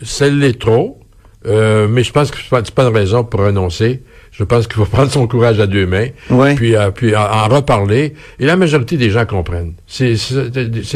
Ça 0.02 0.28
l'est 0.28 0.58
trop, 0.58 0.98
euh, 1.46 1.86
mais 1.88 2.02
je 2.02 2.12
pense 2.12 2.30
que 2.30 2.38
c'est 2.38 2.48
pas, 2.50 2.62
pas 2.62 2.88
une 2.88 2.96
raison 2.96 3.22
pour 3.24 3.40
renoncer. 3.40 4.02
Je 4.36 4.42
pense 4.44 4.66
qu'il 4.66 4.76
faut 4.76 4.84
prendre 4.96 5.10
son 5.10 5.26
courage 5.26 5.60
à 5.60 5.66
deux 5.66 5.86
mains, 5.86 6.08
Ouais. 6.30 6.54
puis, 6.54 6.74
euh, 6.76 6.90
puis 6.90 7.14
en, 7.16 7.22
en 7.22 7.48
reparler. 7.48 8.14
Et 8.40 8.46
la 8.46 8.56
majorité 8.56 8.96
des 8.96 9.10
gens 9.10 9.24
comprennent. 9.26 9.74
C'est, 9.86 10.14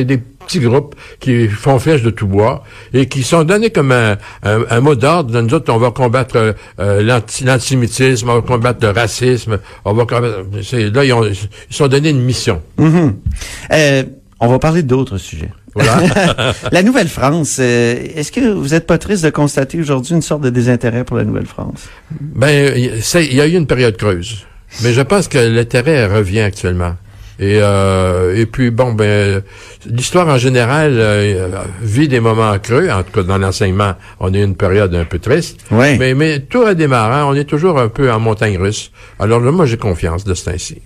des 0.05 0.19
petits 0.19 0.61
groupes 0.61 0.95
qui 1.21 1.47
font 1.47 1.79
flèche 1.79 2.03
de 2.03 2.09
tout 2.11 2.27
bois 2.27 2.65
et 2.95 3.07
qui 3.07 3.23
sont 3.23 3.45
donnés 3.45 3.69
comme 3.71 3.93
un, 3.93 4.17
un, 4.43 4.61
un 4.71 4.81
mot 4.81 4.95
d'ordre. 4.95 5.39
Nous 5.41 5.53
autres, 5.55 5.71
on 5.73 5.79
va 5.79 5.91
combattre 5.91 6.55
euh, 6.81 7.03
l'anti- 7.03 7.45
l'antisémitisme, 7.45 8.31
on 8.31 8.37
va 8.37 8.41
combattre 8.41 8.79
le 8.87 8.93
racisme, 8.93 9.59
on 9.85 9.93
va 9.93 10.07
combattre... 10.07 10.39
là, 10.73 11.05
ils, 11.05 11.13
ont, 11.13 11.25
ils 11.25 11.37
sont 11.77 11.87
donnés 11.89 12.11
une 12.11 12.23
mission. 12.23 12.63
Mhm. 12.79 13.15
Euh, 13.73 14.03
on 14.41 14.49
va 14.49 14.59
parler 14.59 14.83
d'autres 14.83 15.19
sujets. 15.19 15.51
Voilà. 15.75 16.53
la 16.73 16.83
Nouvelle-France, 16.83 17.59
euh, 17.61 17.97
est-ce 18.15 18.33
que 18.33 18.41
vous 18.53 18.75
êtes 18.75 18.87
pas 18.87 18.99
triste 18.99 19.25
de 19.25 19.31
constater 19.31 19.79
aujourd'hui 19.81 20.15
une 20.15 20.23
sorte 20.23 20.43
de 20.43 20.51
désintérêt 20.51 21.05
pour 21.05 21.17
la 21.17 21.25
Nouvelle-France? 21.25 21.89
Ben, 22.21 23.01
c'est- 23.03 23.27
il 23.27 23.35
y 23.35 23.41
a 23.41 23.47
eu 23.47 23.55
une 23.55 23.67
période 23.67 23.97
creuse, 23.97 24.47
mais 24.83 24.93
je 24.93 25.01
pense 25.03 25.29
que 25.29 25.39
l'intérêt 25.39 26.07
revient 26.07 26.41
actuellement. 26.41 26.95
Et, 27.41 27.61
euh, 27.63 28.35
et 28.37 28.47
puis, 28.47 28.71
bon, 28.71 28.93
ben, 28.95 29.43
l'histoire 29.87 30.27
en 30.27 30.39
général 30.39 30.93
euh, 30.95 31.49
vit 31.81 32.09
des 32.09 32.19
moments 32.19 32.59
creux. 32.59 32.91
En 32.91 33.03
tout 33.05 33.13
cas, 33.13 33.23
dans 33.23 33.39
l'enseignement, 33.39 33.95
on 34.19 34.35
a 34.35 34.39
une 34.39 34.57
période 34.57 34.93
un 34.95 35.05
peu 35.05 35.21
triste. 35.21 35.61
Ouais. 35.71 35.97
Mais, 35.99 36.15
mais 36.15 36.41
tout 36.41 36.65
redémarre. 36.65 37.13
hein. 37.13 37.25
On 37.29 37.35
est 37.35 37.45
toujours 37.45 37.79
un 37.79 37.89
peu 37.89 38.11
en 38.11 38.19
montagne 38.19 38.59
russe. 38.59 38.91
Alors 39.21 39.39
là, 39.41 39.53
moi, 39.53 39.67
j'ai 39.67 39.77
confiance 39.77 40.25
de 40.25 40.35
ce 40.35 40.47
temps-ci. 40.47 40.83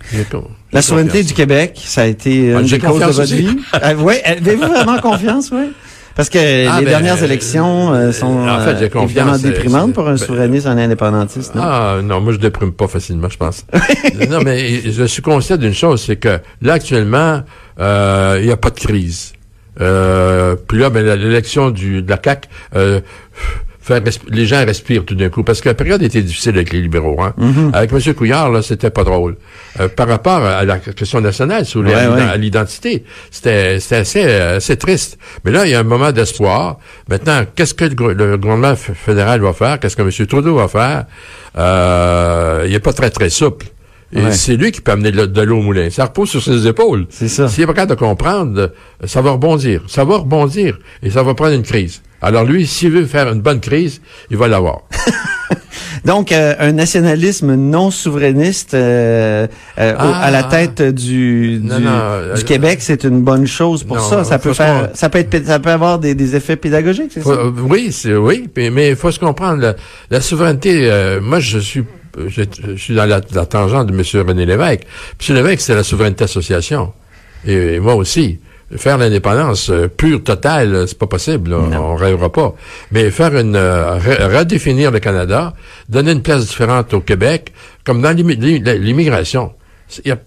La 0.71 0.81
souveraineté 0.81 1.23
du 1.23 1.33
Québec, 1.33 1.79
ça 1.83 2.03
a 2.03 2.05
été 2.05 2.53
Ah, 2.55 2.59
une 2.61 2.67
des 2.67 2.79
causes 2.79 2.99
de 2.99 3.05
votre 3.05 3.21
aussi. 3.21 3.35
vie. 3.37 3.57
Ah, 3.73 3.93
oui, 3.97 4.15
avez-vous 4.23 4.67
vraiment 4.67 4.99
confiance, 4.99 5.49
oui? 5.51 5.71
Parce 6.15 6.29
que 6.29 6.67
Ah, 6.67 6.79
les 6.79 6.85
ben, 6.85 6.91
dernières 6.91 7.21
euh, 7.21 7.25
élections 7.25 7.93
euh, 7.93 8.11
sont 8.11 8.47
en 8.47 8.59
fait, 8.59 8.77
j'ai 8.77 8.95
euh, 8.95 9.03
évidemment 9.03 9.37
déprimantes 9.37 9.93
pour 9.93 10.07
un 10.07 10.11
ben, 10.11 10.17
souverainiste, 10.17 10.67
un 10.67 10.77
indépendantiste, 10.77 11.55
non? 11.55 11.61
Ah 11.63 11.97
non, 12.03 12.21
moi 12.21 12.33
je 12.33 12.37
déprime 12.37 12.71
pas 12.71 12.87
facilement, 12.87 13.29
je 13.29 13.37
pense. 13.37 13.65
non, 14.29 14.41
mais 14.43 14.81
je 14.91 15.03
suis 15.05 15.21
conscient 15.21 15.57
d'une 15.57 15.73
chose, 15.73 16.03
c'est 16.05 16.17
que 16.17 16.39
là 16.61 16.73
actuellement, 16.73 17.41
euh, 17.79 18.37
il 18.39 18.45
n'y 18.45 18.51
a 18.51 18.57
pas 18.57 18.69
de 18.69 18.79
crise. 18.79 19.33
Euh, 19.81 20.55
puis 20.67 20.77
là, 20.77 20.89
ben, 20.89 21.03
l'élection 21.03 21.71
du 21.71 22.03
de 22.03 22.09
la 22.09 22.17
CAC, 22.17 22.47
euh, 22.75 23.01
les 24.29 24.45
gens 24.45 24.65
respirent 24.65 25.03
tout 25.05 25.15
d'un 25.15 25.29
coup 25.29 25.43
parce 25.43 25.59
que 25.61 25.69
la 25.69 25.75
période 25.75 26.01
était 26.01 26.21
difficile 26.21 26.55
avec 26.55 26.71
les 26.71 26.81
libéraux. 26.81 27.21
Hein. 27.21 27.33
Avec 27.73 27.91
M. 27.91 28.13
Couillard, 28.13 28.49
là, 28.51 28.61
c'était 28.61 28.89
pas 28.89 29.03
drôle. 29.03 29.35
Euh, 29.79 29.87
par 29.89 30.07
rapport 30.07 30.43
à 30.45 30.63
la 30.63 30.77
question 30.79 31.19
nationale, 31.21 31.65
sur 31.65 31.81
Ouais, 31.81 31.93
ouais. 32.07 32.37
l'identité, 32.37 33.03
c'était 33.31 33.79
c'était 33.79 33.95
assez 33.97 34.23
assez 34.23 34.77
triste. 34.77 35.17
Mais 35.43 35.51
là, 35.51 35.65
il 35.65 35.71
y 35.71 35.75
a 35.75 35.79
un 35.79 35.83
moment 35.83 36.11
d'espoir. 36.11 36.77
Maintenant, 37.09 37.43
qu'est-ce 37.55 37.73
que 37.73 37.85
le, 37.85 37.95
gou- 37.95 38.13
le 38.13 38.37
gouvernement 38.37 38.75
fédéral 38.75 39.41
va 39.41 39.53
faire? 39.53 39.79
Qu'est-ce 39.79 39.95
que 39.95 40.01
M. 40.01 40.27
Trudeau 40.27 40.55
va 40.55 40.67
faire? 40.67 41.05
Euh, 41.57 42.65
Il 42.67 42.73
est 42.73 42.79
pas 42.79 42.93
très 42.93 43.09
très 43.09 43.29
souple. 43.29 43.67
Ouais. 44.15 44.31
c'est 44.31 44.55
lui 44.57 44.71
qui 44.71 44.79
peut 44.79 44.91
amener 44.91 45.11
de, 45.11 45.25
de 45.25 45.41
l'eau 45.41 45.57
au 45.57 45.61
moulin. 45.63 45.89
Ça 45.89 46.05
repose 46.05 46.29
sur 46.29 46.43
ses 46.43 46.67
épaules. 46.67 47.07
C'est 47.09 47.27
ça. 47.27 47.47
S'il 47.47 47.63
est 47.63 47.67
capable 47.67 47.89
de 47.89 47.95
comprendre, 47.95 48.59
euh, 48.61 48.67
ça 49.07 49.21
va 49.23 49.31
rebondir. 49.31 49.81
Ça 49.87 50.03
va 50.05 50.17
rebondir. 50.17 50.77
Et 51.01 51.09
ça 51.09 51.23
va 51.23 51.33
prendre 51.33 51.53
une 51.55 51.63
crise. 51.63 52.03
Alors 52.23 52.43
lui, 52.45 52.65
s'il 52.65 52.91
veut 52.91 53.05
faire 53.05 53.27
une 53.31 53.41
bonne 53.41 53.59
crise, 53.59 54.01
il 54.31 54.37
va 54.37 54.47
l'avoir. 54.47 54.81
Donc, 56.05 56.31
euh, 56.33 56.53
un 56.59 56.73
nationalisme 56.73 57.55
non 57.55 57.89
souverainiste 57.89 58.73
euh, 58.73 59.47
euh, 59.79 59.93
Ah. 59.97 60.19
à 60.19 60.31
la 60.31 60.43
tête 60.43 60.81
du, 60.81 61.59
du, 61.59 61.65
Non, 61.67 61.79
non, 61.79 62.35
du 62.35 62.43
Québec, 62.43 62.79
c'est 62.81 63.03
une 63.05 63.21
bonne 63.21 63.47
chose 63.47 63.83
pour 63.83 63.97
non, 63.97 64.03
ça. 64.09 64.23
Ça 64.25 64.37
peut 64.39 64.53
faire, 64.53 64.89
ça 64.95 65.09
peut 65.09 65.19
être, 65.19 65.45
ça 65.45 65.59
peut 65.59 65.69
avoir 65.69 65.99
des, 65.99 66.13
des 66.13 66.35
effets 66.35 66.57
pédagogiques, 66.57 67.11
c'est 67.13 67.23
ça? 67.23 67.45
oui, 67.45 67.91
c'est 67.91 68.15
oui, 68.15 68.49
mais- 68.55 68.89
il 68.89 68.95
faut 68.97 69.11
se 69.11 69.19
comprendre. 69.19 69.61
La, 69.61 69.75
la 70.09 70.19
souveraineté, 70.21 70.89
moi, 71.21 71.39
je 71.39 71.59
suis 71.59 71.83
je, 72.27 72.43
je 72.67 72.75
suis 72.75 72.93
dans 72.95 73.05
la, 73.05 73.21
la 73.33 73.45
tangente 73.45 73.87
de 73.87 73.93
M. 73.93 74.27
René 74.27 74.45
Lévesque. 74.45 74.81
M. 75.27 75.35
Lévesque, 75.35 75.61
c'est 75.61 75.73
la 75.75 75.83
souveraineté 75.83 76.25
association. 76.25 76.91
Et, 77.47 77.75
et 77.75 77.79
moi 77.79 77.95
aussi. 77.95 78.39
Faire 78.75 78.97
l'indépendance 78.97 79.69
euh, 79.69 79.87
pure, 79.87 80.23
totale, 80.23 80.73
euh, 80.73 80.87
c'est 80.87 80.97
pas 80.97 81.05
possible. 81.07 81.51
là. 81.51 81.57
On 81.79 81.95
rêvera 81.95 82.31
pas. 82.31 82.55
Mais 82.91 83.11
faire 83.11 83.35
une 83.37 83.55
euh, 83.55 83.97
re- 83.99 84.37
redéfinir 84.37 84.89
le 84.91 84.99
Canada, 84.99 85.53
donner 85.89 86.11
une 86.13 86.21
place 86.23 86.47
différente 86.47 86.93
au 86.93 87.01
Québec, 87.01 87.53
comme 87.85 88.01
dans 88.01 88.11
l'immi- 88.15 88.35
l'i- 88.35 88.59
l'immigration. 88.79 89.51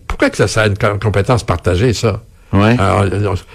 pourquoi 0.06 0.30
que 0.30 0.36
ça 0.36 0.46
sert 0.48 0.66
une 0.66 0.78
com- 0.78 0.98
compétence 1.02 1.42
partagée, 1.42 1.92
ça? 1.92 2.22
Ouais. 2.52 2.76
Alors, 2.78 3.04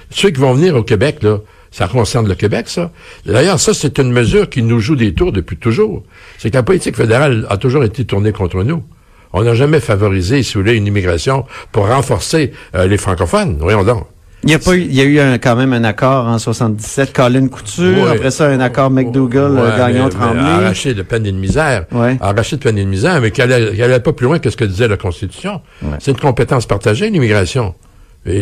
ceux 0.09 0.29
qui 0.31 0.41
vont 0.41 0.53
venir 0.53 0.75
au 0.75 0.83
Québec, 0.83 1.19
là, 1.21 1.37
ça 1.71 1.87
concerne 1.87 2.27
le 2.27 2.35
Québec, 2.35 2.67
ça. 2.67 2.91
D'ailleurs, 3.25 3.59
ça, 3.61 3.73
c'est 3.73 3.97
une 3.97 4.11
mesure 4.11 4.49
qui 4.49 4.61
nous 4.61 4.81
joue 4.81 4.97
des 4.97 5.13
tours 5.13 5.31
depuis 5.31 5.55
toujours. 5.55 6.03
C'est 6.37 6.51
que 6.51 6.57
la 6.57 6.63
politique 6.63 6.97
fédérale 6.97 7.45
a 7.49 7.55
toujours 7.55 7.85
été 7.85 8.03
tournée 8.03 8.33
contre 8.33 8.61
nous. 8.63 8.83
On 9.31 9.43
n'a 9.43 9.55
jamais 9.55 9.79
favorisé, 9.79 10.43
si 10.43 10.55
vous 10.55 10.59
voulez, 10.61 10.75
une 10.75 10.85
immigration 10.87 11.45
pour 11.71 11.87
renforcer 11.87 12.51
euh, 12.75 12.87
les 12.87 12.97
francophones. 12.97 13.55
Voyons 13.61 13.85
donc. 13.85 14.05
Il 14.43 14.49
y 14.49 14.53
a 14.55 14.59
pas 14.59 14.75
eu, 14.75 14.81
il 14.81 14.93
y 14.95 15.01
a 15.01 15.03
eu 15.03 15.19
un- 15.19 15.37
quand 15.37 15.55
même 15.55 15.71
un 15.73 15.83
accord 15.83 16.25
en 16.27 16.39
77, 16.39 17.13
Colin 17.13 17.47
Couture, 17.47 18.09
après 18.09 18.31
ça 18.31 18.47
un 18.47 18.59
accord 18.59 18.89
McDougall, 18.89 19.57
euh, 19.57 19.71
Ouais, 19.71 19.77
Gagnon, 19.77 19.93
mais- 19.99 20.03
mais 20.05 20.09
Tremblay. 20.09 20.41
Arraché 20.41 20.93
de 20.95 21.01
peine 21.03 21.25
et 21.27 21.31
de 21.31 21.37
misère. 21.37 21.85
Arraché 22.19 22.55
de 22.57 22.61
peine 22.61 22.77
et 22.79 22.83
de 22.83 22.89
misère, 22.89 23.21
mais 23.21 23.29
qui 23.31 23.41
allait, 23.41 23.99
pas 23.99 24.13
plus 24.13 24.25
loin 24.25 24.39
que 24.39 24.49
ce 24.49 24.57
que 24.57 24.65
disait 24.65 24.87
la 24.87 24.97
Constitution. 24.97 25.61
C'est 25.99 26.11
une 26.11 26.17
compétence 26.17 26.65
partagée, 26.65 27.09
l'immigration. 27.09 27.75
Et, 28.25 28.35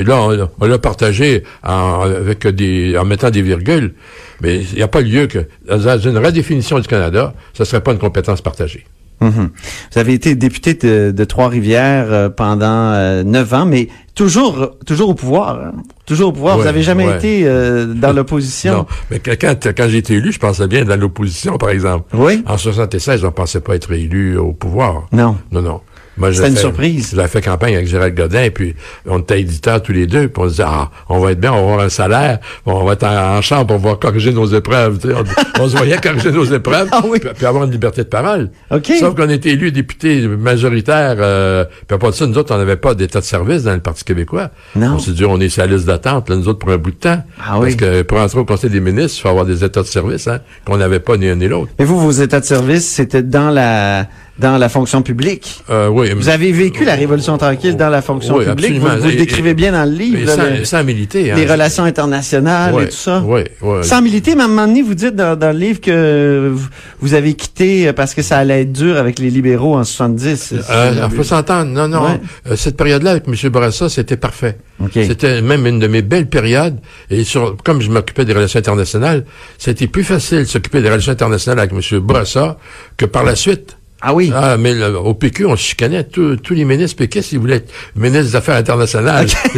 et 0.00 0.04
là, 0.04 0.20
on, 0.20 0.48
on 0.60 0.66
l'a 0.66 0.78
partagé 0.78 1.42
en, 1.64 2.02
avec 2.02 2.46
des, 2.48 2.96
en 2.98 3.04
mettant 3.06 3.30
des 3.30 3.40
virgules. 3.42 3.94
Mais 4.42 4.56
il 4.62 4.76
n'y 4.76 4.82
a 4.82 4.88
pas 4.88 5.00
lieu 5.00 5.26
que, 5.26 5.46
dans 5.66 5.98
une 5.98 6.18
redéfinition 6.18 6.78
du 6.80 6.86
Canada, 6.88 7.32
ce 7.54 7.64
serait 7.64 7.80
pas 7.82 7.92
une 7.92 7.98
compétence 7.98 8.40
partagée. 8.42 8.84
Mhm. 9.22 9.50
Vous 9.92 9.98
avez 9.98 10.12
été 10.14 10.34
député 10.34 10.74
de, 10.74 11.10
de 11.10 11.24
Trois-Rivières 11.24 12.06
euh, 12.10 12.28
pendant 12.28 12.66
euh, 12.92 13.22
neuf 13.22 13.52
ans, 13.54 13.64
mais 13.66 13.88
toujours, 14.14 14.76
toujours 14.86 15.10
au 15.10 15.14
pouvoir. 15.14 15.58
hein. 15.66 15.72
Toujours 16.06 16.30
au 16.30 16.32
pouvoir. 16.32 16.58
Vous 16.58 16.64
n'avez 16.64 16.82
jamais 16.82 17.06
ouais. 17.06 17.16
été 17.16 17.42
euh, 17.46 17.86
dans 17.86 18.12
l'opposition? 18.12 18.72
Non, 18.78 18.86
mais 19.10 19.20
quand, 19.20 19.68
quand 19.76 19.86
j'ai 19.88 19.98
été 19.98 20.14
élu, 20.14 20.32
je 20.32 20.38
pensais 20.38 20.66
bien 20.66 20.84
dans 20.84 20.98
l'opposition, 20.98 21.56
par 21.58 21.70
exemple. 21.70 22.04
Oui. 22.14 22.42
En 22.46 22.58
76, 22.58 23.24
on 23.24 23.30
pensait 23.30 23.60
pas 23.60 23.74
être 23.76 23.92
élu 23.92 24.36
au 24.36 24.52
pouvoir. 24.52 25.06
Non. 25.12 25.36
Non, 25.50 25.62
non. 25.62 25.80
Moi, 26.18 26.30
j'ai 26.30 26.36
C'était 26.36 26.48
une 26.50 26.54
fait- 26.56 26.60
surprise. 26.60 27.12
J'avais 27.14 27.28
fait 27.28 27.40
campagne 27.40 27.74
avec 27.74 27.88
Gérald 27.88 28.14
Godin, 28.14 28.48
puis 28.54 28.74
on 29.06 29.18
était 29.20 29.40
éditeurs 29.40 29.82
tous 29.82 29.92
les 29.92 30.06
deux, 30.06 30.28
puis 30.28 30.42
on 30.42 30.44
se 30.46 30.50
disait, 30.50 30.64
ah, 30.66 30.90
on 31.08 31.20
va 31.20 31.32
être 31.32 31.40
bien, 31.40 31.52
on 31.52 31.56
va 31.56 31.72
avoir 31.72 31.80
un 31.80 31.88
salaire, 31.88 32.38
on 32.66 32.84
va 32.84 32.92
être 32.92 33.04
en, 33.04 33.36
en 33.38 33.40
chambre, 33.42 33.74
on 33.74 33.78
va 33.78 33.94
corriger 33.96 34.32
nos 34.32 34.46
épreuves. 34.46 34.98
tu 34.98 35.08
sais. 35.08 35.14
On, 35.14 35.62
on 35.62 35.68
se 35.68 35.76
voyait 35.76 35.96
corriger 35.98 36.30
nos 36.32 36.44
épreuves, 36.44 36.88
Ah 36.92 37.02
oui. 37.04 37.18
puis, 37.18 37.30
puis 37.34 37.46
avoir 37.46 37.64
une 37.64 37.70
liberté 37.70 38.02
de 38.04 38.08
parole. 38.08 38.50
OK. 38.70 38.92
Sauf 39.00 39.14
qu'on 39.14 39.28
était 39.30 39.50
élus 39.50 39.72
députés 39.72 40.26
majoritaires, 40.28 41.16
euh, 41.18 41.64
puis 41.86 41.94
à 41.94 41.98
part 41.98 42.10
de 42.10 42.14
ça, 42.14 42.26
nous 42.26 42.36
autres, 42.38 42.54
on 42.54 42.58
n'avait 42.58 42.76
pas 42.76 42.94
d'état 42.94 43.20
de 43.20 43.24
service 43.24 43.62
dans 43.64 43.72
le 43.72 43.80
Parti 43.80 44.04
québécois. 44.04 44.50
Non. 44.76 44.94
On 44.94 44.98
s'est 44.98 45.12
dit, 45.12 45.24
on 45.24 45.40
est 45.40 45.48
sur 45.48 45.62
la 45.66 45.72
liste 45.74 45.86
d'attente, 45.86 46.28
là, 46.28 46.36
nous 46.36 46.48
autres, 46.48 46.58
pour 46.58 46.70
un 46.70 46.76
bout 46.78 46.90
de 46.90 46.96
temps. 46.96 47.22
Ah 47.40 47.58
oui. 47.58 47.74
Parce 47.74 47.76
que 47.76 48.02
pour 48.02 48.18
entrer 48.18 48.38
au 48.38 48.44
Conseil 48.44 48.70
des 48.70 48.80
ministres, 48.80 49.18
il 49.18 49.22
faut 49.22 49.28
avoir 49.28 49.44
des 49.46 49.64
états 49.64 49.82
de 49.82 49.86
service, 49.86 50.28
hein, 50.28 50.40
qu'on 50.66 50.76
n'avait 50.76 51.00
pas 51.00 51.16
ni 51.16 51.28
un 51.28 51.36
ni 51.36 51.48
l'autre. 51.48 51.72
Mais 51.78 51.84
vous, 51.84 51.98
vos 51.98 52.10
états 52.12 52.40
de 52.40 52.44
service, 52.44 52.86
c'était 52.86 53.22
dans 53.22 53.50
la 53.50 54.06
dans 54.38 54.56
la 54.58 54.68
fonction 54.68 55.02
publique. 55.02 55.62
Euh, 55.68 55.88
oui. 55.88 56.10
Vous 56.16 56.28
avez 56.30 56.52
vécu 56.52 56.84
la 56.84 56.94
Révolution 56.94 57.36
tranquille 57.36 57.76
dans 57.76 57.90
la 57.90 58.00
fonction 58.00 58.36
Oui, 58.36 58.46
publique. 58.46 58.78
Vous, 58.78 58.86
absolument. 58.86 59.02
vous 59.02 59.08
le 59.08 59.14
Et- 59.14 59.16
décrivez 59.16 59.54
bien 59.54 59.72
dans 59.72 59.84
le 59.84 59.94
livre. 59.94 60.24
Là, 60.26 60.36
sans, 60.36 60.44
le- 60.58 60.64
sans 60.64 60.84
militer. 60.84 61.30
hein. 61.32 61.36
les 61.36 61.46
relations 61.46 61.84
internationales 61.84 62.74
et 62.82 62.86
tout 62.88 62.92
ça. 62.96 63.20
ouais, 63.20 63.50
ouais. 63.60 63.82
Sans 63.82 64.00
militer, 64.00 64.34
mais 64.34 64.42
à 64.42 64.44
un 64.46 64.48
moment 64.48 64.66
donné, 64.66 64.82
vous 64.82 64.94
dites 64.94 65.14
dans, 65.14 65.36
dans 65.38 65.52
le 65.52 65.58
livre 65.58 65.80
que 65.80 66.52
vous, 67.00 67.14
avez 67.14 67.34
quitté 67.34 67.92
parce 67.92 68.14
que 68.14 68.22
ça 68.22 68.38
allait 68.38 68.62
être 68.62 68.72
dur 68.72 68.96
avec 68.96 69.18
les 69.18 69.28
libéraux 69.30 69.76
en 69.76 69.84
70. 69.84 70.54
Euh, 70.70 70.94
il 71.10 71.16
faut 71.16 71.22
s'entendre. 71.24 71.70
Non, 71.70 71.86
non. 71.88 72.02
Ouais. 72.04 72.20
Euh, 72.50 72.56
cette 72.56 72.76
période-là 72.78 73.12
avec 73.12 73.24
M. 73.28 73.50
Bourassa, 73.50 73.88
c'était 73.90 74.16
parfait. 74.16 74.56
OK. 74.82 74.92
C'était 74.94 75.42
même 75.42 75.66
une 75.66 75.78
de 75.78 75.86
mes 75.88 76.02
belles 76.02 76.28
périodes. 76.28 76.78
Et 77.10 77.24
sur, 77.24 77.56
comme 77.62 77.82
je 77.82 77.90
m'occupais 77.90 78.24
des 78.24 78.32
relations 78.32 78.58
internationales, 78.58 79.24
c'était 79.58 79.86
plus 79.88 80.04
facile 80.04 80.38
de 80.38 80.44
s'occuper 80.44 80.80
des 80.80 80.88
relations 80.88 81.12
internationales 81.12 81.58
avec 81.58 81.72
M. 81.72 82.00
Bourassa 82.00 82.56
que 82.96 83.04
par 83.04 83.24
la 83.24 83.36
suite. 83.36 83.76
Ah 84.04 84.12
oui. 84.14 84.32
Ah, 84.34 84.56
mais 84.58 84.74
le- 84.74 84.98
au 84.98 85.14
PQ, 85.14 85.46
on 85.46 85.54
chicanait. 85.56 86.04
Tous, 86.04 86.36
tous 86.36 86.54
les 86.54 86.64
ministres 86.64 86.96
péquistes, 86.98 87.30
ils 87.32 87.38
voulaient 87.38 87.56
être 87.56 87.72
ministres 87.94 88.30
des 88.30 88.36
Affaires 88.36 88.56
internationales. 88.56 89.26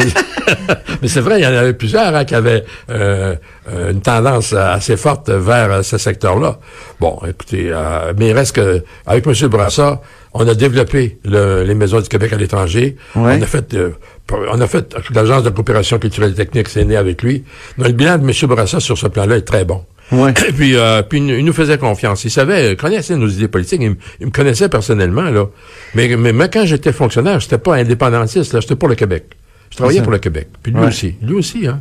mais 1.02 1.08
c'est 1.08 1.20
vrai, 1.20 1.40
il 1.40 1.44
y 1.44 1.46
en 1.46 1.52
avait 1.54 1.72
plusieurs 1.72 2.14
hein, 2.14 2.24
qui 2.24 2.34
avaient 2.34 2.64
euh, 2.90 3.34
une 3.90 4.00
tendance 4.00 4.52
assez 4.52 4.96
forte 4.96 5.30
vers 5.30 5.72
euh, 5.72 5.82
ce 5.82 5.96
secteur-là. 5.98 6.58
Bon, 7.00 7.18
écoutez, 7.26 7.70
euh, 7.72 8.12
mais 8.18 8.28
il 8.28 8.32
reste 8.34 8.56
que 8.56 8.82
avec 9.06 9.26
M. 9.26 9.48
Bourassa, 9.48 10.02
on 10.34 10.46
a 10.46 10.54
développé 10.54 11.18
le- 11.24 11.62
les 11.64 11.74
maisons 11.74 12.00
du 12.00 12.08
Québec 12.08 12.32
à 12.32 12.36
l'étranger. 12.36 12.96
Ouais. 13.16 13.38
On 13.38 13.42
a 13.42 13.46
fait, 13.46 13.72
euh, 13.74 13.90
on 14.30 14.60
a 14.60 14.66
fait 14.66 14.94
l'agence 15.14 15.42
de 15.44 15.50
coopération 15.50 15.98
culturelle 15.98 16.32
et 16.32 16.34
technique, 16.34 16.68
c'est 16.68 16.84
né 16.84 16.96
avec 16.96 17.22
lui. 17.22 17.44
Donc, 17.78 17.86
le 17.88 17.92
bilan 17.94 18.18
de 18.18 18.24
M. 18.28 18.32
Bourassa 18.48 18.80
sur 18.80 18.98
ce 18.98 19.06
plan-là 19.06 19.36
est 19.36 19.42
très 19.42 19.64
bon. 19.64 19.84
Ouais. 20.12 20.30
Et 20.48 20.52
puis, 20.56 20.76
euh, 20.76 21.02
puis 21.02 21.18
il 21.18 21.44
nous- 21.44 21.52
faisait 21.52 21.78
confiance. 21.78 22.24
Il 22.24 22.30
savait, 22.30 22.72
il 22.72 22.76
connaissait 22.76 23.16
nos 23.16 23.28
idées 23.28 23.48
politiques. 23.48 23.80
Il, 23.82 23.90
me- 23.90 23.96
il 24.20 24.26
me 24.26 24.30
connaissait 24.32 24.68
personnellement, 24.68 25.22
là. 25.30 25.46
Mais, 25.94 26.08
mais 26.16 26.32
moi, 26.32 26.48
quand 26.48 26.64
j'étais 26.66 26.92
fonctionnaire, 26.92 27.40
j'étais 27.40 27.58
pas 27.58 27.76
indépendantiste, 27.76 28.52
là. 28.52 28.60
J'étais 28.60 28.76
pour 28.76 28.88
le 28.88 28.94
Québec. 28.94 29.24
Je 29.70 29.76
travaillais 29.76 30.02
pour 30.02 30.12
le 30.12 30.18
Québec. 30.18 30.48
Puis 30.62 30.72
lui 30.72 30.80
Ouais. 30.80 30.86
aussi. 30.88 31.14
Lui 31.22 31.34
aussi, 31.34 31.66
hein. 31.66 31.80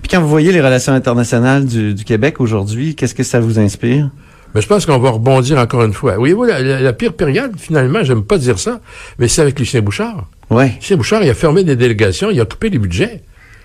Puis 0.00 0.08
quand 0.10 0.20
vous 0.20 0.28
voyez 0.28 0.50
les 0.50 0.62
relations 0.62 0.94
internationales 0.94 1.66
du, 1.66 1.92
du 1.94 2.04
Québec 2.04 2.40
aujourd'hui, 2.40 2.94
qu'est-ce 2.94 3.14
que 3.14 3.22
ça 3.22 3.38
vous 3.40 3.58
inspire? 3.58 4.08
Mais 4.54 4.60
je 4.62 4.66
pense 4.68 4.86
qu'on 4.86 4.98
va 4.98 5.10
rebondir 5.10 5.58
encore 5.58 5.82
une 5.82 5.92
fois. 5.92 6.16
Oui, 6.16 6.32
oui, 6.32 6.48
la, 6.48 6.62
la- 6.62 6.80
la 6.80 6.92
pire 6.92 7.12
période, 7.12 7.52
finalement, 7.58 8.02
j'aime 8.04 8.22
pas 8.22 8.38
dire 8.38 8.58
ça, 8.58 8.80
mais 9.18 9.26
c'est 9.28 9.42
avec 9.42 9.58
Lucien 9.58 9.82
Bouchard. 9.82 10.26
Ouais. 10.48 10.72
Lucien 10.80 10.96
Bouchard, 10.96 11.22
il 11.24 11.28
a 11.28 11.34
fermé 11.34 11.64
des 11.64 11.76
délégations, 11.76 12.30
il 12.30 12.40
a 12.40 12.44
coupé 12.44 12.70
les 12.70 12.78
budgets. 12.78 13.22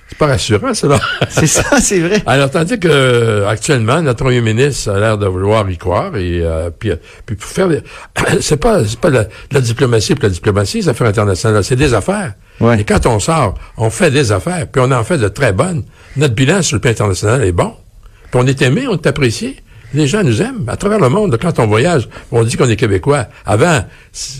C'est 0.09 0.17
pas 0.17 0.27
rassurant, 0.27 0.71
là. 0.83 0.99
C'est 1.29 1.45
ça, 1.47 1.79
c'est 1.79 1.99
vrai. 1.99 2.21
Alors, 2.25 2.49
tandis 2.49 2.79
que 2.79 2.87
euh, 2.89 3.47
actuellement, 3.47 4.01
notre 4.01 4.23
premier 4.23 4.41
ministre 4.41 4.91
a 4.91 4.99
l'air 4.99 5.17
de 5.19 5.27
vouloir 5.27 5.69
y 5.69 5.77
croire 5.77 6.17
et 6.17 6.41
euh, 6.43 6.71
puis, 6.77 6.91
puis 7.25 7.35
pour 7.35 7.47
faire 7.47 7.67
des- 7.69 7.81
c'est 8.41 8.57
pas 8.57 8.83
c'est 8.85 8.99
pas 8.99 9.09
de 9.11 9.15
la, 9.17 9.25
la 9.51 9.61
diplomatie 9.61 10.15
pour 10.15 10.23
la 10.23 10.29
diplomatie, 10.31 10.77
les 10.79 10.89
affaires 10.89 11.07
internationales, 11.07 11.63
c'est 11.63 11.75
des 11.75 11.93
affaires. 11.93 12.33
Ouais. 12.59 12.81
Et 12.81 12.83
quand 12.83 13.05
on 13.05 13.19
sort, 13.19 13.53
on 13.77 13.89
fait 13.91 14.09
des 14.11 14.31
affaires, 14.31 14.65
puis 14.67 14.81
on 14.85 14.91
en 14.91 15.03
fait 15.03 15.17
de 15.19 15.27
très 15.27 15.53
bonnes. 15.53 15.83
Notre 16.17 16.33
bilan 16.33 16.61
sur 16.63 16.75
le 16.77 16.81
plan 16.81 16.91
international 16.91 17.43
est 17.43 17.51
bon. 17.51 17.73
Puis 18.31 18.41
on 18.43 18.47
est 18.47 18.61
aimé, 18.63 18.85
on 18.89 18.93
est 18.95 19.07
apprécié. 19.07 19.57
Les 19.93 20.05
gens 20.07 20.23
nous 20.23 20.41
aiment. 20.41 20.65
À 20.67 20.75
travers 20.77 20.99
le 20.99 21.09
monde, 21.09 21.37
quand 21.41 21.57
on 21.59 21.65
voyage, 21.67 22.09
on 22.31 22.43
dit 22.43 22.57
qu'on 22.57 22.67
est 22.69 22.75
Québécois. 22.75 23.25
Avant, 23.45 23.83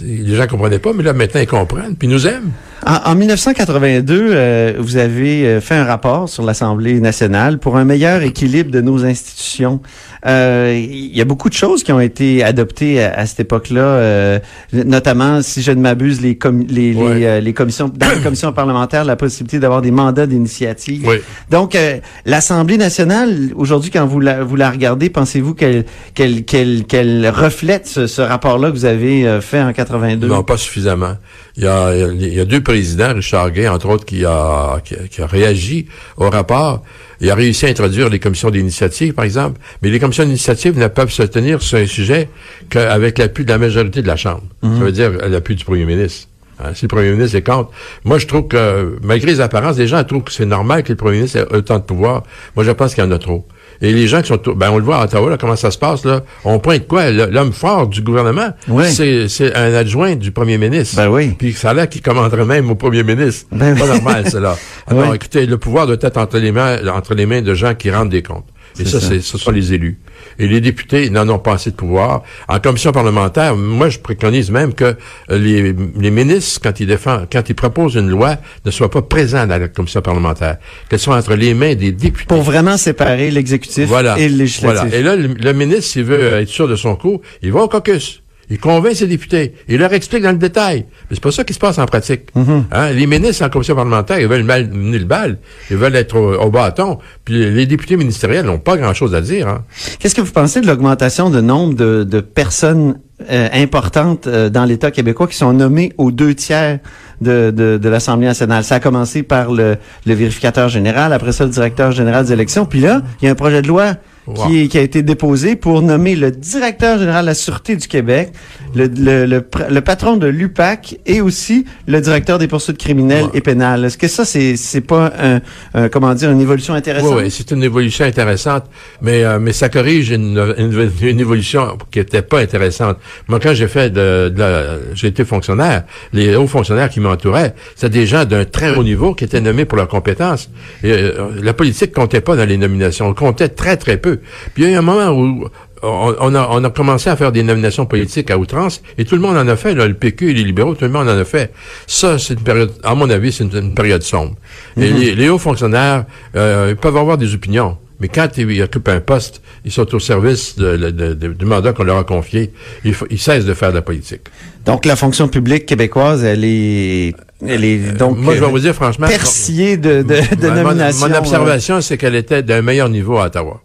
les 0.04 0.36
gens 0.36 0.46
comprenaient 0.48 0.78
pas, 0.80 0.94
mais 0.94 1.02
là, 1.04 1.14
maintenant, 1.14 1.42
ils 1.42 1.48
comprennent, 1.48 1.96
puis 1.96 2.08
ils 2.08 2.12
nous 2.12 2.28
aiment. 2.28 2.52
En, 2.86 3.12
en 3.12 3.16
1982, 3.16 4.30
euh, 4.32 4.74
vous 4.80 4.98
avez 4.98 5.46
euh, 5.46 5.62
fait 5.62 5.76
un 5.76 5.84
rapport 5.84 6.30
sur 6.30 6.44
l'Assemblée 6.44 7.00
nationale 7.02 7.60
pour 7.60 7.76
un 7.78 7.84
meilleur 7.84 8.22
équilibre 8.24 8.72
de 8.72 8.80
nos 8.82 9.04
institutions. 9.06 9.82
Euh, 10.26 10.74
Il 10.78 11.16
y 11.16 11.22
a 11.22 11.26
beaucoup 11.26 11.50
de 11.50 11.54
choses 11.54 11.84
qui 11.84 11.92
ont 11.92 12.00
été 12.00 12.44
adoptées 12.44 13.04
à, 13.04 13.14
à 13.20 13.26
cette 13.26 13.42
époque-là, 13.42 13.82
euh, 13.82 14.40
notamment, 14.74 15.42
si 15.42 15.62
je 15.62 15.72
ne 15.72 15.82
m'abuse, 15.82 16.22
les, 16.22 16.38
com- 16.38 16.66
les, 16.70 16.94
Ouais. 16.96 17.16
les, 17.20 17.26
euh, 17.26 17.40
les 17.42 17.54
commissions, 17.54 17.90
dans 17.94 18.10
les 18.16 18.22
commissions 18.22 18.52
parlementaires, 18.54 19.06
la 19.06 19.16
possibilité 19.16 19.60
d'avoir 19.60 19.82
des 19.82 19.92
mandats 19.92 20.26
d'initiative. 20.28 21.06
Oui. 21.08 21.18
Donc, 21.50 21.76
euh, 21.76 21.98
l'Assemblée 22.26 22.78
nationale, 22.78 23.52
aujourd'hui, 23.56 23.92
quand 23.92 24.06
vous 24.06 24.20
la, 24.20 24.44
vous 24.44 24.56
la 24.56 24.70
regardez, 24.72 25.10
pensez-vous 25.10 25.54
qu'elle 25.54 25.86
qu'elle 26.14 26.44
qu'elle 26.46 26.86
qu'elle 26.86 27.30
reflète 27.30 27.88
ce, 27.88 28.08
ce 28.08 28.22
rapport-là 28.22 28.70
que 28.70 28.76
vous 28.76 28.86
avez 28.86 29.28
euh, 29.28 29.42
fait 29.42 29.62
en 29.62 29.72
82? 29.74 30.28
Non, 30.28 30.44
pas 30.44 30.58
suffisamment. 30.58 31.16
Il 31.60 31.66
y, 31.66 31.68
a, 31.68 31.94
il 31.94 32.34
y 32.34 32.40
a 32.40 32.46
deux 32.46 32.64
présidents, 32.64 33.14
Richard 33.14 33.52
Gay, 33.52 33.68
entre 33.68 33.90
autres, 33.90 34.06
qui 34.06 34.24
a, 34.24 34.80
qui 34.86 34.96
a, 34.96 35.08
qui 35.10 35.22
a 35.22 35.28
réagi 35.28 35.88
au 36.16 36.30
rapport. 36.30 36.84
Il 37.20 37.30
a 37.30 37.36
réussi 37.36 37.66
à 37.66 37.70
introduire 37.70 38.08
les 38.08 38.18
commissions 38.18 38.50
d'initiative, 38.50 39.14
par 39.14 39.26
exemple. 39.26 39.60
Mais 39.82 39.90
les 39.90 40.00
commissions 40.00 40.24
d'initiative 40.24 40.78
ne 40.80 40.88
peuvent 40.88 41.12
se 41.12 41.24
tenir 41.24 41.62
sur 41.62 41.78
un 41.78 41.86
sujet 41.86 42.30
qu'avec 42.70 43.18
l'appui 43.18 43.44
de 43.44 43.50
la 43.50 43.58
majorité 43.58 44.02
de 44.02 44.08
la 44.08 44.16
Chambre. 44.16 44.44
Ça 44.64 44.70
veut 44.70 44.94
dire 44.94 45.12
l'appui 45.28 45.56
du 45.56 45.66
premier 45.66 45.84
ministre. 45.84 46.30
Hein, 46.64 46.74
si 46.74 46.84
le 46.84 46.88
premier 46.88 47.12
ministre 47.12 47.36
est 47.36 47.42
contre. 47.42 47.72
Moi, 48.06 48.20
je 48.20 48.28
trouve 48.28 48.48
que, 48.48 48.98
malgré 49.04 49.32
les 49.32 49.42
apparences, 49.42 49.78
les 49.78 49.88
gens 49.88 50.02
trouvent 50.06 50.24
que 50.24 50.32
c'est 50.32 50.46
normal 50.46 50.84
que 50.84 50.94
le 50.94 50.96
premier 50.96 51.18
ministre 51.18 51.40
ait 51.40 51.56
autant 51.56 51.80
de 51.80 51.84
pouvoir. 51.84 52.24
Moi, 52.56 52.64
je 52.64 52.72
pense 52.72 52.96
qu'il 52.96 53.04
y 53.04 53.08
en 53.08 53.12
a 53.12 53.20
trop. 53.20 53.46
Et 53.82 53.94
les 53.94 54.08
gens 54.08 54.22
qui 54.22 54.28
sont... 54.28 54.40
Ben, 54.56 54.72
on 54.72 54.78
le 54.78 54.84
voit 54.84 54.98
à 54.98 55.06
Ottawa, 55.06 55.30
là, 55.30 55.38
comment 55.38 55.56
ça 55.56 55.72
se 55.72 55.78
passe, 55.78 56.04
là. 56.06 56.22
On 56.44 56.60
pointe 56.60 56.88
quoi? 56.88 57.12
L'homme 57.12 57.54
fort 57.54 57.88
du 57.88 58.02
gouvernement, 58.02 58.50
Ouais. 58.68 58.90
c'est 58.90 59.28
c'est 59.30 59.56
un 59.56 59.74
adjoint 59.74 60.16
du 60.16 60.32
premier 60.32 60.58
ministre. 60.58 60.98
Ben 60.98 61.10
oui. 61.10 61.30
Puis 61.38 61.54
ça 61.54 61.70
a 61.70 61.74
l'air 61.74 61.88
qu'il 61.90 62.02
commanderait 62.02 62.46
même 62.46 62.70
au 62.70 62.76
premier 62.76 63.04
ministre. 63.04 63.48
Ben 63.52 63.76
pas 63.78 63.86
oui. 63.86 63.90
normal, 63.92 64.30
cela. 64.30 64.58
Alors, 64.88 65.14
écoutez, 65.16 65.46
le 65.46 65.58
pouvoir 65.58 65.88
doit 65.88 65.96
être 66.02 66.18
entre 66.18 66.38
les 66.40 66.52
mains, 66.52 66.78
entre 66.94 67.14
les 67.16 67.26
mains 67.26 67.42
de 67.42 67.54
gens 67.54 67.74
qui 67.74 67.90
rendent 67.90 68.10
des 68.10 68.22
comptes. 68.24 68.46
Et 68.80 68.86
ça, 68.86 69.00
ça. 69.00 69.08
c'est, 69.08 69.22
ce 69.22 69.38
sont 69.38 69.52
les 69.52 69.74
élus. 69.74 69.98
Et 70.38 70.48
les 70.48 70.62
députés 70.62 71.10
n'en 71.10 71.28
ont 71.30 71.40
pas 71.40 71.54
assez 71.54 71.72
de 71.72 71.76
pouvoir. 71.76 72.24
En 72.48 72.60
commission 72.60 72.92
parlementaire, 72.92 73.56
moi, 73.56 73.90
je 73.90 74.00
préconise 74.00 74.52
même 74.52 74.74
que 74.74 74.96
euh, 75.32 75.38
les, 75.38 75.74
les 75.98 76.12
ministres, 76.12 76.60
quand 76.64 76.80
ils 76.80 76.88
défendent, 76.88 77.28
quand 77.32 77.50
ils 77.50 77.56
proposent 77.56 77.96
une 77.96 78.10
loi, 78.10 78.38
ne 78.66 78.72
soient 78.72 78.90
pas 78.92 79.02
présents 79.02 79.48
dans 79.48 79.58
la 79.58 79.68
commission 79.68 80.02
parlementaire. 80.02 80.58
Qu'elles 80.90 81.00
soient 81.00 81.18
entre 81.18 81.36
les 81.36 81.54
mains 81.54 81.76
des 81.76 81.92
députés. 81.92 82.28
Pour 82.28 82.42
vraiment 82.44 82.78
séparer 82.78 83.32
l'exécutif 83.32 83.88
Voilà. 83.88 84.18
et 84.20 84.30
le 84.30 84.38
législatif. 84.38 84.82
Voilà. 84.82 84.96
Et 84.98 85.02
là, 85.04 85.16
le, 85.16 85.34
le 85.34 85.54
ministre, 85.54 85.84
s'il 85.92 86.04
veut 86.04 86.22
être 86.34 86.50
sûr 86.50 86.68
de 86.68 86.76
son 86.76 86.96
coup, 86.96 87.22
il 87.42 87.52
va 87.52 87.62
au 87.64 87.68
caucus. 87.68 88.22
Il 88.50 88.60
convainc 88.60 88.96
ses 88.96 89.08
députés. 89.08 89.54
Il 89.68 89.78
leur 89.78 89.94
explique 89.94 90.24
dans 90.24 90.32
le 90.32 90.38
détail. 90.38 90.86
Mais 91.10 91.16
c'est 91.16 91.24
pas 91.24 91.32
ça 91.32 91.44
qui 91.44 91.54
se 91.54 91.60
passe 91.60 91.78
en 91.78 91.86
pratique. 91.86 92.34
Mm-hmm. 92.36 92.64
Hein? 92.72 92.92
Les 92.92 93.06
ministres 93.06 93.46
en 93.46 93.50
commission 93.50 93.76
parlementaire, 93.76 94.20
ils 94.20 94.28
veulent 94.28 94.44
mal 94.44 94.70
mener 94.70 95.00
le 95.00 95.06
bal. 95.06 95.38
Ils 95.70 95.78
veulent 95.78 95.96
être 95.96 96.16
au, 96.16 96.34
au 96.36 96.50
bâton. 96.50 96.98
Puis 97.26 97.52
les 97.52 97.66
députés 97.66 97.96
ministériels 97.96 98.46
n'ont 98.46 98.58
pas 98.58 98.78
grand-chose 98.78 99.14
à 99.14 99.22
dire. 99.22 99.48
Hein? 99.48 99.64
Qu'est-ce 100.00 100.16
que 100.16 100.22
vous 100.22 100.32
pensez 100.32 100.62
de 100.62 100.68
l'augmentation 100.68 101.30
de 101.30 101.42
nombre 101.42 101.76
de, 101.76 102.04
de 102.04 102.22
personnes 102.22 103.00
euh, 103.30 103.50
importantes 103.54 104.28
euh, 104.28 104.50
dans 104.50 104.66
l'État 104.66 104.92
québécois 104.92 105.28
qui 105.28 105.36
sont 105.36 105.54
nommées 105.54 105.94
aux 105.98 106.10
deux 106.12 106.34
tiers 106.34 106.80
de, 107.22 107.52
de, 107.52 107.78
de 107.78 107.90
l'Assemblée 107.90 108.28
nationale? 108.28 108.64
Ça 108.64 108.76
a 108.76 108.80
commencé 108.80 109.22
par 109.24 109.52
le, 109.52 109.78
le 110.06 110.14
vérificateur 110.14 110.70
général, 110.70 111.14
après 111.14 111.34
ça 111.34 111.44
le 111.44 111.52
directeur 111.52 111.92
général 111.92 112.26
des 112.26 112.34
élections. 112.34 112.66
Puis 112.66 112.80
là, 112.80 113.02
il 113.22 113.26
y 113.26 113.28
a 113.28 113.32
un 113.32 113.36
projet 113.36 113.62
de 113.62 113.68
loi 113.68 113.96
Wow. 114.30 114.48
qui, 114.48 114.70
qui 114.70 114.78
a 114.78 114.82
été 114.82 115.02
déposé 115.02 115.56
pour 115.56 115.82
nommer 115.82 116.16
le 116.16 116.30
directeur 116.30 117.00
général 117.00 117.24
de 117.24 117.30
la 117.30 117.34
Sûreté 117.34 117.76
du 117.76 117.88
Québec, 117.88 118.32
le, 118.76 118.86
le, 118.86 119.26
le, 119.26 119.44
le 119.72 119.82
patron 119.82 120.18
de 120.18 120.28
l'UPAC 120.28 121.00
et 121.08 121.20
aussi 121.20 121.66
le 121.88 122.00
directeur 122.00 122.38
des 122.38 122.48
poursuites 122.48 122.78
criminelles 122.78 123.26
et 123.34 123.42
pénales. 123.42 123.86
Est-ce 123.86 123.98
que 123.98 124.08
ça, 124.08 124.26
c'est 124.26 124.56
c'est 124.56 124.82
pas 124.82 125.12
un, 125.20 125.42
un- 125.74 125.90
comment 125.90 126.14
dire, 126.14 126.30
une 126.30 126.42
évolution 126.42 126.76
intéressante? 126.76 127.14
Oui, 127.16 127.24
oui, 127.24 127.32
c'est 127.32 127.50
une 127.52 127.64
évolution 127.64 128.06
intéressante, 128.06 128.66
mais 129.02 129.24
euh, 129.24 129.40
mais 129.40 129.52
ça 129.52 129.68
corrige 129.70 130.12
une, 130.12 130.38
une, 130.58 130.90
une 131.02 131.20
évolution 131.20 131.78
qui 131.90 131.98
était 132.00 132.22
pas 132.22 132.40
intéressante. 132.40 132.98
Moi, 133.28 133.40
quand 133.40 133.54
j'ai 133.56 133.68
fait 133.68 133.90
de, 133.90 134.30
de 134.30 134.40
la- 134.40 134.78
j'ai 134.94 135.08
été 135.08 135.26
fonctionnaire, 135.26 135.86
les 136.14 136.36
hauts 136.36 136.46
fonctionnaires 136.48 136.90
qui 136.90 137.00
m'entouraient, 137.00 137.56
c'était 137.76 137.90
des 138.00 138.06
gens 138.06 138.26
d'un 138.26 138.46
très 138.46 138.76
haut 138.76 138.84
niveau 138.84 139.16
qui 139.16 139.24
étaient 139.24 139.42
nommés 139.42 139.66
pour 139.66 139.78
leurs 139.78 139.88
compétences. 139.88 140.50
Et, 140.84 140.92
euh, 140.92 141.30
la 141.42 141.54
politique 141.54 141.92
comptait 141.94 142.22
pas 142.22 142.36
dans 142.36 142.46
les 142.48 142.58
nominations, 142.58 143.08
on 143.08 143.14
comptait 143.16 143.50
très 143.50 143.76
très 143.76 143.98
peu. 143.98 144.19
Puis 144.54 144.64
il 144.64 144.70
y 144.70 144.70
a 144.70 144.76
eu 144.76 144.78
un 144.78 144.82
moment 144.82 145.10
où 145.12 145.48
on, 145.82 146.16
on 146.20 146.36
a, 146.36 146.48
on 146.52 146.64
a 146.64 146.70
commencé 146.70 147.10
à 147.10 147.16
faire 147.16 147.32
des 147.32 147.42
nominations 147.44 147.86
politiques 147.86 148.30
à 148.32 148.38
outrance 148.38 148.82
et 148.98 149.06
tout 149.06 149.16
le 149.16 149.22
monde 149.22 149.38
en 149.38 149.48
a 149.48 149.56
fait, 149.56 149.74
là, 149.76 149.88
le 149.88 149.94
PQ 149.94 150.32
et 150.32 150.34
les 150.34 150.44
libéraux, 150.44 150.76
tout 150.76 150.84
le 150.86 150.92
monde 150.92 151.08
en 151.08 151.18
a 151.18 151.24
fait. 151.26 151.54
Ça, 151.88 152.18
c'est 152.20 152.34
une 152.34 152.42
période, 152.42 152.72
à 152.84 152.96
mon 152.96 153.10
avis, 153.10 153.32
c'est 153.32 153.44
une, 153.46 153.56
une 153.56 153.74
période 153.74 154.04
sombre. 154.04 154.36
Et 154.78 154.90
les, 154.92 155.16
les 155.16 155.30
hauts 155.30 155.38
fonctionnaires 155.40 156.06
euh, 156.36 156.68
ils 156.72 156.76
peuvent 156.76 156.98
avoir 156.98 157.18
des 157.18 157.34
opinions. 157.34 157.78
Mais 158.02 158.08
quand 158.08 158.30
ils 158.38 158.62
occupent 158.62 158.88
un 158.88 159.02
poste, 159.02 159.42
ils 159.66 159.72
sont 159.74 159.94
au 159.94 160.00
service 160.00 160.58
de- 160.58 160.78
de- 160.78 161.14
de- 161.14 161.34
du 161.34 161.46
mandat 161.46 161.74
qu'on 161.74 161.84
leur 161.84 161.98
a 161.98 162.06
confié. 162.06 162.54
Il 162.86 162.94
faut- 162.94 163.06
Ils 163.10 163.20
cessent 163.20 163.44
de 163.44 163.54
faire 163.54 163.72
de 163.72 163.76
la 163.76 163.82
politique. 163.82 164.22
Donc 164.66 164.86
la 164.86 164.96
fonction 164.96 165.28
publique 165.28 165.66
québécoise, 165.66 166.24
elle 166.24 166.46
est, 166.46 167.14
elle 167.46 167.66
est 167.66 167.98
donc 167.98 168.18
Moi, 168.18 168.36
je 168.36 168.40
vais 168.40 168.46
euh, 168.46 168.50
vous 168.50 168.60
dire 168.60 168.74
franchement... 168.74 169.08
persillée 169.08 169.76
de, 169.76 170.02
de, 170.02 170.16
de 170.36 170.48
mon- 170.48 170.56
mon- 170.56 170.64
nominations. 170.64 171.08
Mon 171.10 171.14
euh. 171.14 171.18
observation, 171.20 171.82
c'est 171.82 171.98
qu'elle 171.98 172.16
était 172.16 172.42
d'un 172.42 172.62
meilleur 172.62 172.88
niveau 172.88 173.18
à 173.18 173.26
Ottawa. 173.26 173.62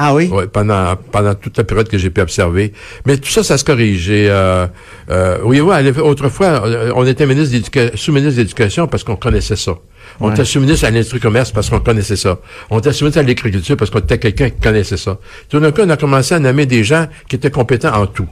Ah 0.00 0.14
oui? 0.14 0.30
Oui, 0.32 0.44
pendant 0.52 0.94
pendant 1.10 1.34
toute 1.34 1.56
la 1.58 1.64
période 1.64 1.88
que 1.88 1.98
j'ai 1.98 2.10
pu 2.10 2.20
observer. 2.20 2.72
Mais 3.04 3.16
tout 3.16 3.30
ça, 3.30 3.42
ça 3.42 3.58
se 3.58 3.64
corrige. 3.64 4.08
Et, 4.10 4.28
euh, 4.30 4.66
euh, 5.10 5.70
à 5.72 5.82
l'eff- 5.82 5.98
autrefois, 5.98 6.64
euh, 6.66 6.92
on 6.94 7.04
était 7.04 7.26
ministre 7.26 7.96
sous-ministre 7.96 8.36
d'éducation 8.36 8.86
parce 8.86 9.02
qu'on 9.02 9.16
connaissait 9.16 9.56
ça. 9.56 9.72
On 10.20 10.28
Ouais. 10.28 10.34
était 10.34 10.44
sous-ministre 10.44 10.84
à 10.86 10.90
l'industrie-commerce 10.90 11.50
parce 11.50 11.68
qu'on 11.68 11.80
connaissait 11.80 12.14
ça. 12.14 12.38
On 12.70 12.78
était 12.78 12.92
sous-ministre 12.92 13.18
à 13.18 13.24
l'agriculture 13.24 13.76
parce 13.76 13.90
qu'on 13.90 13.98
était 13.98 14.18
quelqu'un 14.18 14.50
qui 14.50 14.60
connaissait 14.60 14.96
ça. 14.96 15.18
Tout 15.48 15.58
d'un 15.58 15.72
coup, 15.72 15.80
on 15.84 15.90
a 15.90 15.96
commencé 15.96 16.32
à 16.34 16.38
nommer 16.38 16.64
des 16.66 16.84
gens 16.84 17.08
qui 17.28 17.34
étaient 17.34 17.50
compétents 17.50 17.94
en 18.00 18.06
tout. 18.06 18.28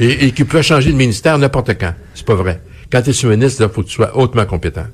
Et, 0.00 0.26
et 0.26 0.30
qui 0.32 0.42
pouvaient 0.42 0.64
changer 0.64 0.90
de 0.90 0.96
ministère 0.96 1.38
n'importe 1.38 1.78
quand. 1.78 1.94
C'est 2.16 2.26
pas 2.26 2.34
vrai. 2.34 2.60
Quand 2.90 3.02
tu 3.02 3.10
es 3.10 3.12
sous-ministre, 3.12 3.62
il 3.62 3.72
faut 3.72 3.82
que 3.82 3.86
tu 3.88 3.94
sois 3.94 4.16
hautement 4.16 4.46
compétent. 4.46 4.86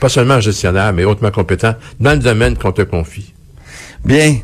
Pas 0.00 0.08
seulement 0.08 0.40
gestionnaire, 0.40 0.92
mais 0.92 1.04
hautement 1.04 1.30
compétent 1.30 1.76
dans 2.00 2.10
le 2.14 2.18
domaine 2.18 2.56
qu'on 2.58 2.72
te 2.72 2.82
confie. 2.82 3.32
Bien. 4.04 4.38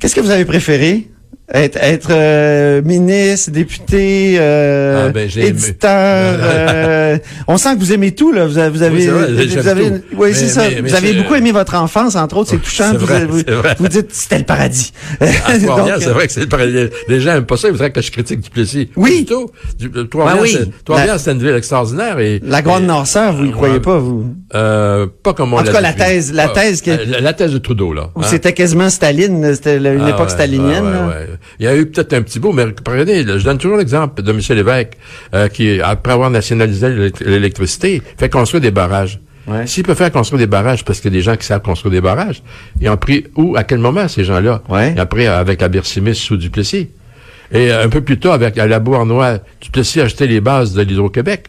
Qu'est-ce 0.00 0.14
que 0.14 0.20
vous 0.22 0.30
avez 0.30 0.46
préféré? 0.46 1.10
Être, 1.52 1.78
être 1.82 2.08
euh, 2.12 2.80
ministre, 2.82 3.50
député, 3.50 4.36
euh, 4.38 5.06
Ah, 5.08 5.12
ben, 5.12 5.28
éditeur. 5.36 5.80
euh, 6.40 7.18
on 7.48 7.56
sent 7.58 7.74
que 7.74 7.80
vous 7.80 7.92
aimez 7.92 8.12
tout 8.12 8.30
là. 8.30 8.46
Vous 8.46 8.56
avez, 8.56 8.70
vous 8.70 8.82
avez, 8.84 9.10
Oui, 9.10 9.46
vous 9.56 9.66
avez- 9.68 9.92
oui, 10.16 10.30
c'est 10.32 10.46
ça. 10.48 10.68
mais- 10.68 10.80
mais 10.80 10.88
vous 10.90 10.94
avez 10.94 11.12
beaucoup 11.14 11.34
aimé 11.34 11.50
votre 11.50 11.74
enfance, 11.74 12.14
entre 12.14 12.36
autres. 12.36 12.50
C'est 12.50 12.58
touchant. 12.62 12.92
vous, 12.92 13.04
vrai, 13.04 13.24
vous, 13.24 13.40
vous 13.78 13.88
dites 13.88 14.12
c'était 14.14 14.38
le 14.38 14.44
paradis. 14.44 14.92
Trois-Rivières, 15.20 15.96
c'est 16.00 16.10
vrai 16.10 16.28
que 16.28 16.32
c'est 16.32 16.40
le 16.40 16.46
paradis. 16.46 16.76
Les 17.08 17.20
gens 17.20 17.32
aiment 17.34 17.46
pas 17.46 17.56
ça, 17.56 17.66
ils 17.66 17.72
voudraient 17.72 17.90
que 17.90 18.00
je 18.00 18.12
critique 18.12 18.40
Duplessis. 18.40 18.90
Oui. 18.94 19.26
Du. 19.78 19.88
Du- 19.88 19.98
euh, 19.98 20.04
Ben 20.14 20.36
oui. 20.40 20.52
c'est- 20.52 20.84
Trois-Rivières, 20.84 21.14
La- 21.14 21.18
c'est 21.18 21.32
une 21.32 21.38
ville 21.42 21.56
extraordinaire 21.56 22.18
et. 22.20 22.40
La 22.44 22.62
grande 22.62 22.84
Noirceur, 22.84 23.32
vous 23.34 23.42
ne 23.42 23.46
Ouais. 23.48 23.52
croyez 23.54 23.80
pas, 23.80 23.98
vous? 23.98 24.24
Euh, 24.54 25.06
pas 25.24 25.32
comme 25.34 25.52
on 25.52 25.58
En 25.58 25.64
tout 25.64 25.72
cas, 25.72 25.80
la 25.80 25.92
thèse- 25.94 26.32
la 26.32 26.44
Ah, 26.44 26.48
thèse 26.54 26.80
que- 26.80 27.20
La, 27.20 27.32
thèse 27.32 27.52
de 27.52 27.58
Trudeau, 27.58 27.92
là. 27.92 28.10
Ou 28.14 28.20
hein. 28.20 28.26
c'était 28.28 28.52
quasiment 28.52 28.88
Staline, 28.88 29.52
c'était 29.54 29.78
une 29.78 29.86
Ah, 30.02 30.10
époque 30.10 30.26
ouais, 30.28 30.28
stalinienne. 30.28 30.84
Il 31.58 31.64
y 31.64 31.68
a 31.68 31.76
eu 31.76 31.86
peut-être 31.86 32.12
un 32.12 32.22
petit 32.22 32.38
bout, 32.38 32.52
mais 32.52 32.66
prenez, 32.84 33.24
je 33.24 33.44
donne 33.44 33.58
toujours 33.58 33.76
l'exemple 33.78 34.22
de 34.22 34.30
M. 34.30 34.40
Lévesque, 34.50 34.92
euh, 35.34 35.48
qui, 35.48 35.80
après 35.80 36.12
avoir 36.12 36.30
nationalisé 36.30 36.88
l'élect- 36.88 37.20
l'électricité, 37.20 38.02
fait 38.18 38.28
construire 38.28 38.60
des 38.60 38.70
barrages. 38.70 39.18
Ouais. 39.46 39.66
S'il 39.66 39.82
peut 39.82 39.94
faire 39.94 40.12
construire 40.12 40.38
des 40.38 40.46
barrages, 40.46 40.84
parce 40.84 41.00
qu'il 41.00 41.12
y 41.12 41.16
a 41.16 41.18
des 41.18 41.22
gens 41.24 41.36
qui 41.36 41.46
savent 41.46 41.62
construire 41.62 41.90
des 41.92 42.00
barrages, 42.00 42.42
ils 42.80 42.88
ont 42.88 42.96
pris 42.96 43.24
où, 43.36 43.56
à 43.56 43.64
quel 43.64 43.78
moment, 43.78 44.06
ces 44.06 44.22
gens-là? 44.24 44.62
Ouais. 44.68 44.94
Pris 45.06 45.26
avec 45.26 45.60
la 45.60 45.68
Bercimis 45.68 46.14
sous 46.14 46.36
Duplessis. 46.36 46.88
Et 47.52 47.72
euh, 47.72 47.84
un 47.84 47.88
peu 47.88 48.00
plus 48.00 48.18
tard, 48.20 48.34
avec 48.34 48.58
à 48.58 48.66
la 48.66 48.80
Duplessis 49.60 50.00
a 50.00 50.04
acheté 50.04 50.26
les 50.26 50.40
bases 50.40 50.72
de 50.74 50.82
l'Hydro-Québec. 50.82 51.46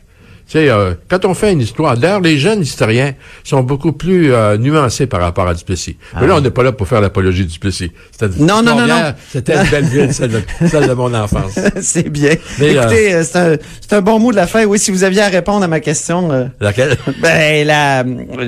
Tu 0.52 0.58
sais, 0.58 0.70
euh, 0.70 0.96
quand 1.10 1.24
on 1.24 1.34
fait 1.34 1.54
une 1.54 1.62
histoire, 1.62 1.96
d'ailleurs, 1.96 2.20
les 2.20 2.38
jeunes 2.38 2.62
historiens 2.62 3.14
sont 3.42 3.64
beaucoup 3.64 3.94
plus 3.94 4.34
euh, 4.34 4.58
nuancés 4.58 5.08
par 5.08 5.22
rapport 5.22 5.48
à 5.48 5.54
Duplessis. 5.54 5.96
Mais 6.20 6.28
là, 6.28 6.36
on 6.36 6.42
n'est 6.42 6.52
pas 6.52 6.62
là 6.62 6.74
pour 6.74 6.90
faire 6.90 7.00
l'apologie 7.00 7.46
de 7.46 7.50
Duplessis. 7.52 7.94
Ah. 8.22 8.26
Non, 8.38 8.62
non, 8.62 8.76
non, 8.76 8.86
non. 8.86 9.14
C'était 9.32 9.56
une 9.56 9.70
belle 9.70 9.86
ville, 9.86 10.14
celle 10.14 10.32
de, 10.32 10.42
celle 10.68 10.90
de 10.90 10.94
mon 10.94 11.14
enfance. 11.14 11.58
c'est 11.82 12.10
bien. 12.10 12.32
Mais, 12.60 12.74
Écoutez, 12.74 13.14
euh, 13.14 13.24
c'est 13.24 13.94
un, 13.94 13.98
un 13.98 14.02
bon 14.02 14.20
mot 14.20 14.32
de 14.32 14.36
la 14.36 14.46
fin. 14.46 14.66
Oui, 14.66 14.78
si 14.78 14.92
vous 14.92 15.06
aviez 15.06 15.22
à 15.22 15.30
répondre 15.30 15.64
à 15.64 15.70
ma 15.70 15.80
question, 15.80 16.30
euh, 16.34 16.44
Laquelle? 16.60 16.98
ben, 17.22 17.66
la, 17.66 18.04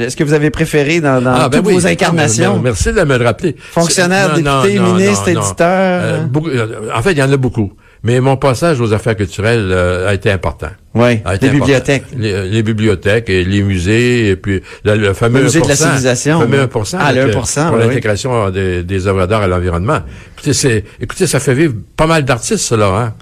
est-ce 0.05 0.17
que 0.17 0.25
vous 0.25 0.33
avez 0.33 0.49
préféré 0.49 0.99
dans, 0.99 1.21
dans 1.23 1.33
Ah, 1.33 1.47
ben 1.47 1.59
toutes 1.59 1.67
oui. 1.67 1.73
vos 1.75 1.87
Ah, 1.87 1.91
incarnations? 1.91 2.55
mais- 2.57 2.63
Merci 2.63 2.91
de 2.91 3.01
me 3.01 3.17
le 3.17 3.23
rappeler. 3.23 3.55
Fonctionnaire, 3.71 4.37
non, 4.41 4.61
député, 4.63 4.79
non, 4.79 4.93
ministre, 4.95 5.29
éditeur. 5.29 5.55
Euh, 5.61 6.23
beaucoup- 6.25 6.49
euh, 6.49 6.89
en 6.93 7.01
fait, 7.01 7.13
il 7.13 7.17
y 7.19 7.23
en 7.23 7.31
a 7.31 7.37
beaucoup. 7.37 7.71
Mais 8.05 8.19
mon 8.19 8.35
passage 8.35 8.81
aux 8.81 8.91
affaires 8.91 9.15
culturelles 9.15 9.69
euh, 9.71 10.09
a 10.09 10.13
été 10.13 10.29
important. 10.29 10.67
oui, 10.93 11.03
les 11.03 11.17
important. 11.25 11.47
bibliothèques. 11.51 12.03
Les, 12.17 12.49
les 12.49 12.61
bibliothèques 12.63 13.29
et 13.29 13.45
les 13.45 13.63
musées, 13.63 14.29
et 14.29 14.35
puis 14.35 14.61
le, 14.83 14.95
le 14.97 15.13
fameux 15.13 15.39
Le 15.39 15.43
musée 15.45 15.61
de 15.61 15.67
la 15.69 15.73
1%, 15.73 15.77
civilisation, 15.77 16.39
Le 16.41 16.45
fameux 16.47 16.69
oui. 16.73 16.81
1%. 16.81 16.97
Ah, 16.99 17.13
le 17.13 17.21
avec, 17.21 17.35
1%, 17.35 17.67
Pour 17.69 17.77
oui. 17.77 17.83
l'intégration 17.87 18.49
des, 18.49 18.83
des 18.83 19.07
œuvres 19.07 19.25
d'art 19.25 19.43
à 19.43 19.47
l'environnement. 19.47 19.99
Écoutez, 20.37 20.83
écoutez, 20.99 21.27
ça 21.27 21.39
fait 21.39 21.53
vivre 21.53 21.75
pas 21.95 22.05
mal 22.07 22.25
d'artistes, 22.25 22.57
cela, 22.65 22.87
hein. 22.87 23.13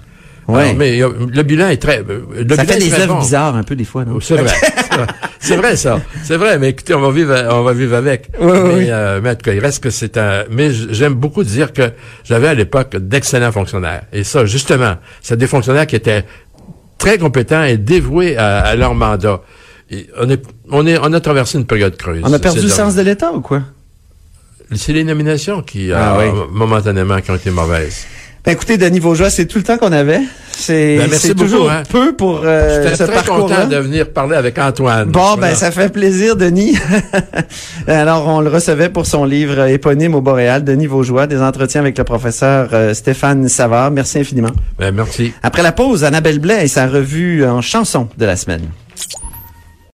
Oui. 0.48 0.60
Alors, 0.60 0.74
mais 0.76 1.00
euh, 1.02 1.08
le 1.32 1.42
bilan 1.42 1.68
est 1.68 1.76
très... 1.80 1.98
euh, 2.00 2.20
Le 2.36 2.56
Ça 2.56 2.62
bilan 2.64 2.74
fait 2.74 2.78
des 2.80 2.94
œuvres 2.94 3.14
bon. 3.14 3.20
bizarres 3.20 3.54
un 3.56 3.62
peu 3.62 3.76
des 3.76 3.84
fois, 3.84 4.04
non? 4.04 4.18
C'est 4.20 4.36
vrai. 4.36 4.52
C'est 5.38 5.56
vrai. 5.56 5.76
Ça. 5.76 6.00
C'est 6.24 6.36
vrai, 6.36 6.58
mais 6.58 6.70
écoutez, 6.70 6.94
on 6.94 7.00
va 7.00 7.10
vivre, 7.10 7.34
on 7.50 7.62
va 7.62 7.72
vivre 7.72 7.94
avec. 7.96 8.28
Oui, 8.40 8.50
mais, 8.52 8.74
oui. 8.74 8.86
euh, 8.90 9.20
mais 9.22 9.30
en 9.30 9.34
tout 9.34 9.42
cas, 9.42 9.52
il 9.52 9.60
reste 9.60 9.82
que 9.82 9.90
c'est 9.90 10.16
un, 10.16 10.44
mais 10.50 10.70
j'aime 10.72 11.14
beaucoup 11.14 11.44
dire 11.44 11.72
que 11.72 11.92
j'avais 12.24 12.48
à 12.48 12.54
l'époque 12.54 12.96
d'excellents 12.96 13.52
fonctionnaires. 13.52 14.02
Et 14.12 14.24
ça, 14.24 14.44
justement, 14.44 14.96
c'est 15.20 15.36
des 15.36 15.46
fonctionnaires 15.46 15.86
qui 15.86 15.96
étaient 15.96 16.24
très 16.98 17.18
compétents 17.18 17.62
et 17.64 17.76
dévoués 17.76 18.36
à, 18.36 18.58
à 18.58 18.74
leur 18.76 18.94
mandat. 18.94 19.40
Et 19.90 20.08
on 20.18 20.28
est, 20.30 20.42
on 20.70 20.86
est, 20.86 20.98
on 20.98 21.12
a 21.12 21.20
traversé 21.20 21.58
une 21.58 21.66
période 21.66 21.96
creuse. 21.96 22.20
On 22.24 22.32
a 22.32 22.38
perdu 22.38 22.62
le 22.62 22.68
sens 22.68 22.94
de 22.94 23.02
l'État 23.02 23.32
ou 23.32 23.40
quoi? 23.40 23.62
C'est 24.74 24.92
les 24.94 25.04
nominations 25.04 25.60
qui, 25.62 25.92
Ah 25.92 26.16
euh, 26.16 26.30
oui. 26.32 26.38
momentanément, 26.50 27.20
qui 27.20 27.30
ont 27.30 27.34
été 27.36 27.50
mauvaises. 27.50 28.06
Ben, 28.44 28.50
écoutez, 28.52 28.76
Denis 28.76 28.98
Vaugeois, 28.98 29.30
c'est 29.30 29.46
tout 29.46 29.58
le 29.58 29.64
temps 29.64 29.78
qu'on 29.78 29.92
avait. 29.92 30.20
C'est 30.50 30.98
Ben, 30.98 31.34
toujours 31.34 31.70
hein. 31.70 31.84
peu 31.88 32.12
pour 32.12 32.42
euh, 32.44 32.88
J'étais 32.90 33.06
très 33.06 33.24
content 33.24 33.68
de 33.68 33.76
venir 33.76 34.10
parler 34.10 34.36
avec 34.36 34.58
Antoine. 34.58 35.10
Bon, 35.10 35.20
Voilà. 35.20 35.48
ben 35.50 35.54
ça 35.54 35.70
fait 35.70 35.88
plaisir, 35.90 36.34
Denis. 36.36 36.76
Alors, 37.86 38.26
on 38.26 38.40
le 38.40 38.50
recevait 38.50 38.88
pour 38.88 39.06
son 39.06 39.24
livre 39.24 39.60
éponyme 39.68 40.14
au 40.16 40.20
Boréal, 40.20 40.64
Denis 40.64 40.88
Vaugeois, 40.88 41.28
des 41.28 41.40
entretiens 41.40 41.80
avec 41.82 41.96
le 41.96 42.02
professeur 42.04 42.70
euh, 42.72 42.94
Stéphane 42.94 43.48
Savard. 43.48 43.92
Merci 43.92 44.18
infiniment. 44.18 44.50
Ben, 44.76 44.92
merci. 44.92 45.32
Après 45.44 45.62
la 45.62 45.72
pause, 45.72 46.02
Annabelle 46.02 46.40
Blais 46.40 46.64
et 46.64 46.68
sa 46.68 46.88
revue 46.88 47.44
en 47.46 47.60
chanson 47.62 48.08
de 48.18 48.26
la 48.26 48.34
semaine. 48.36 48.62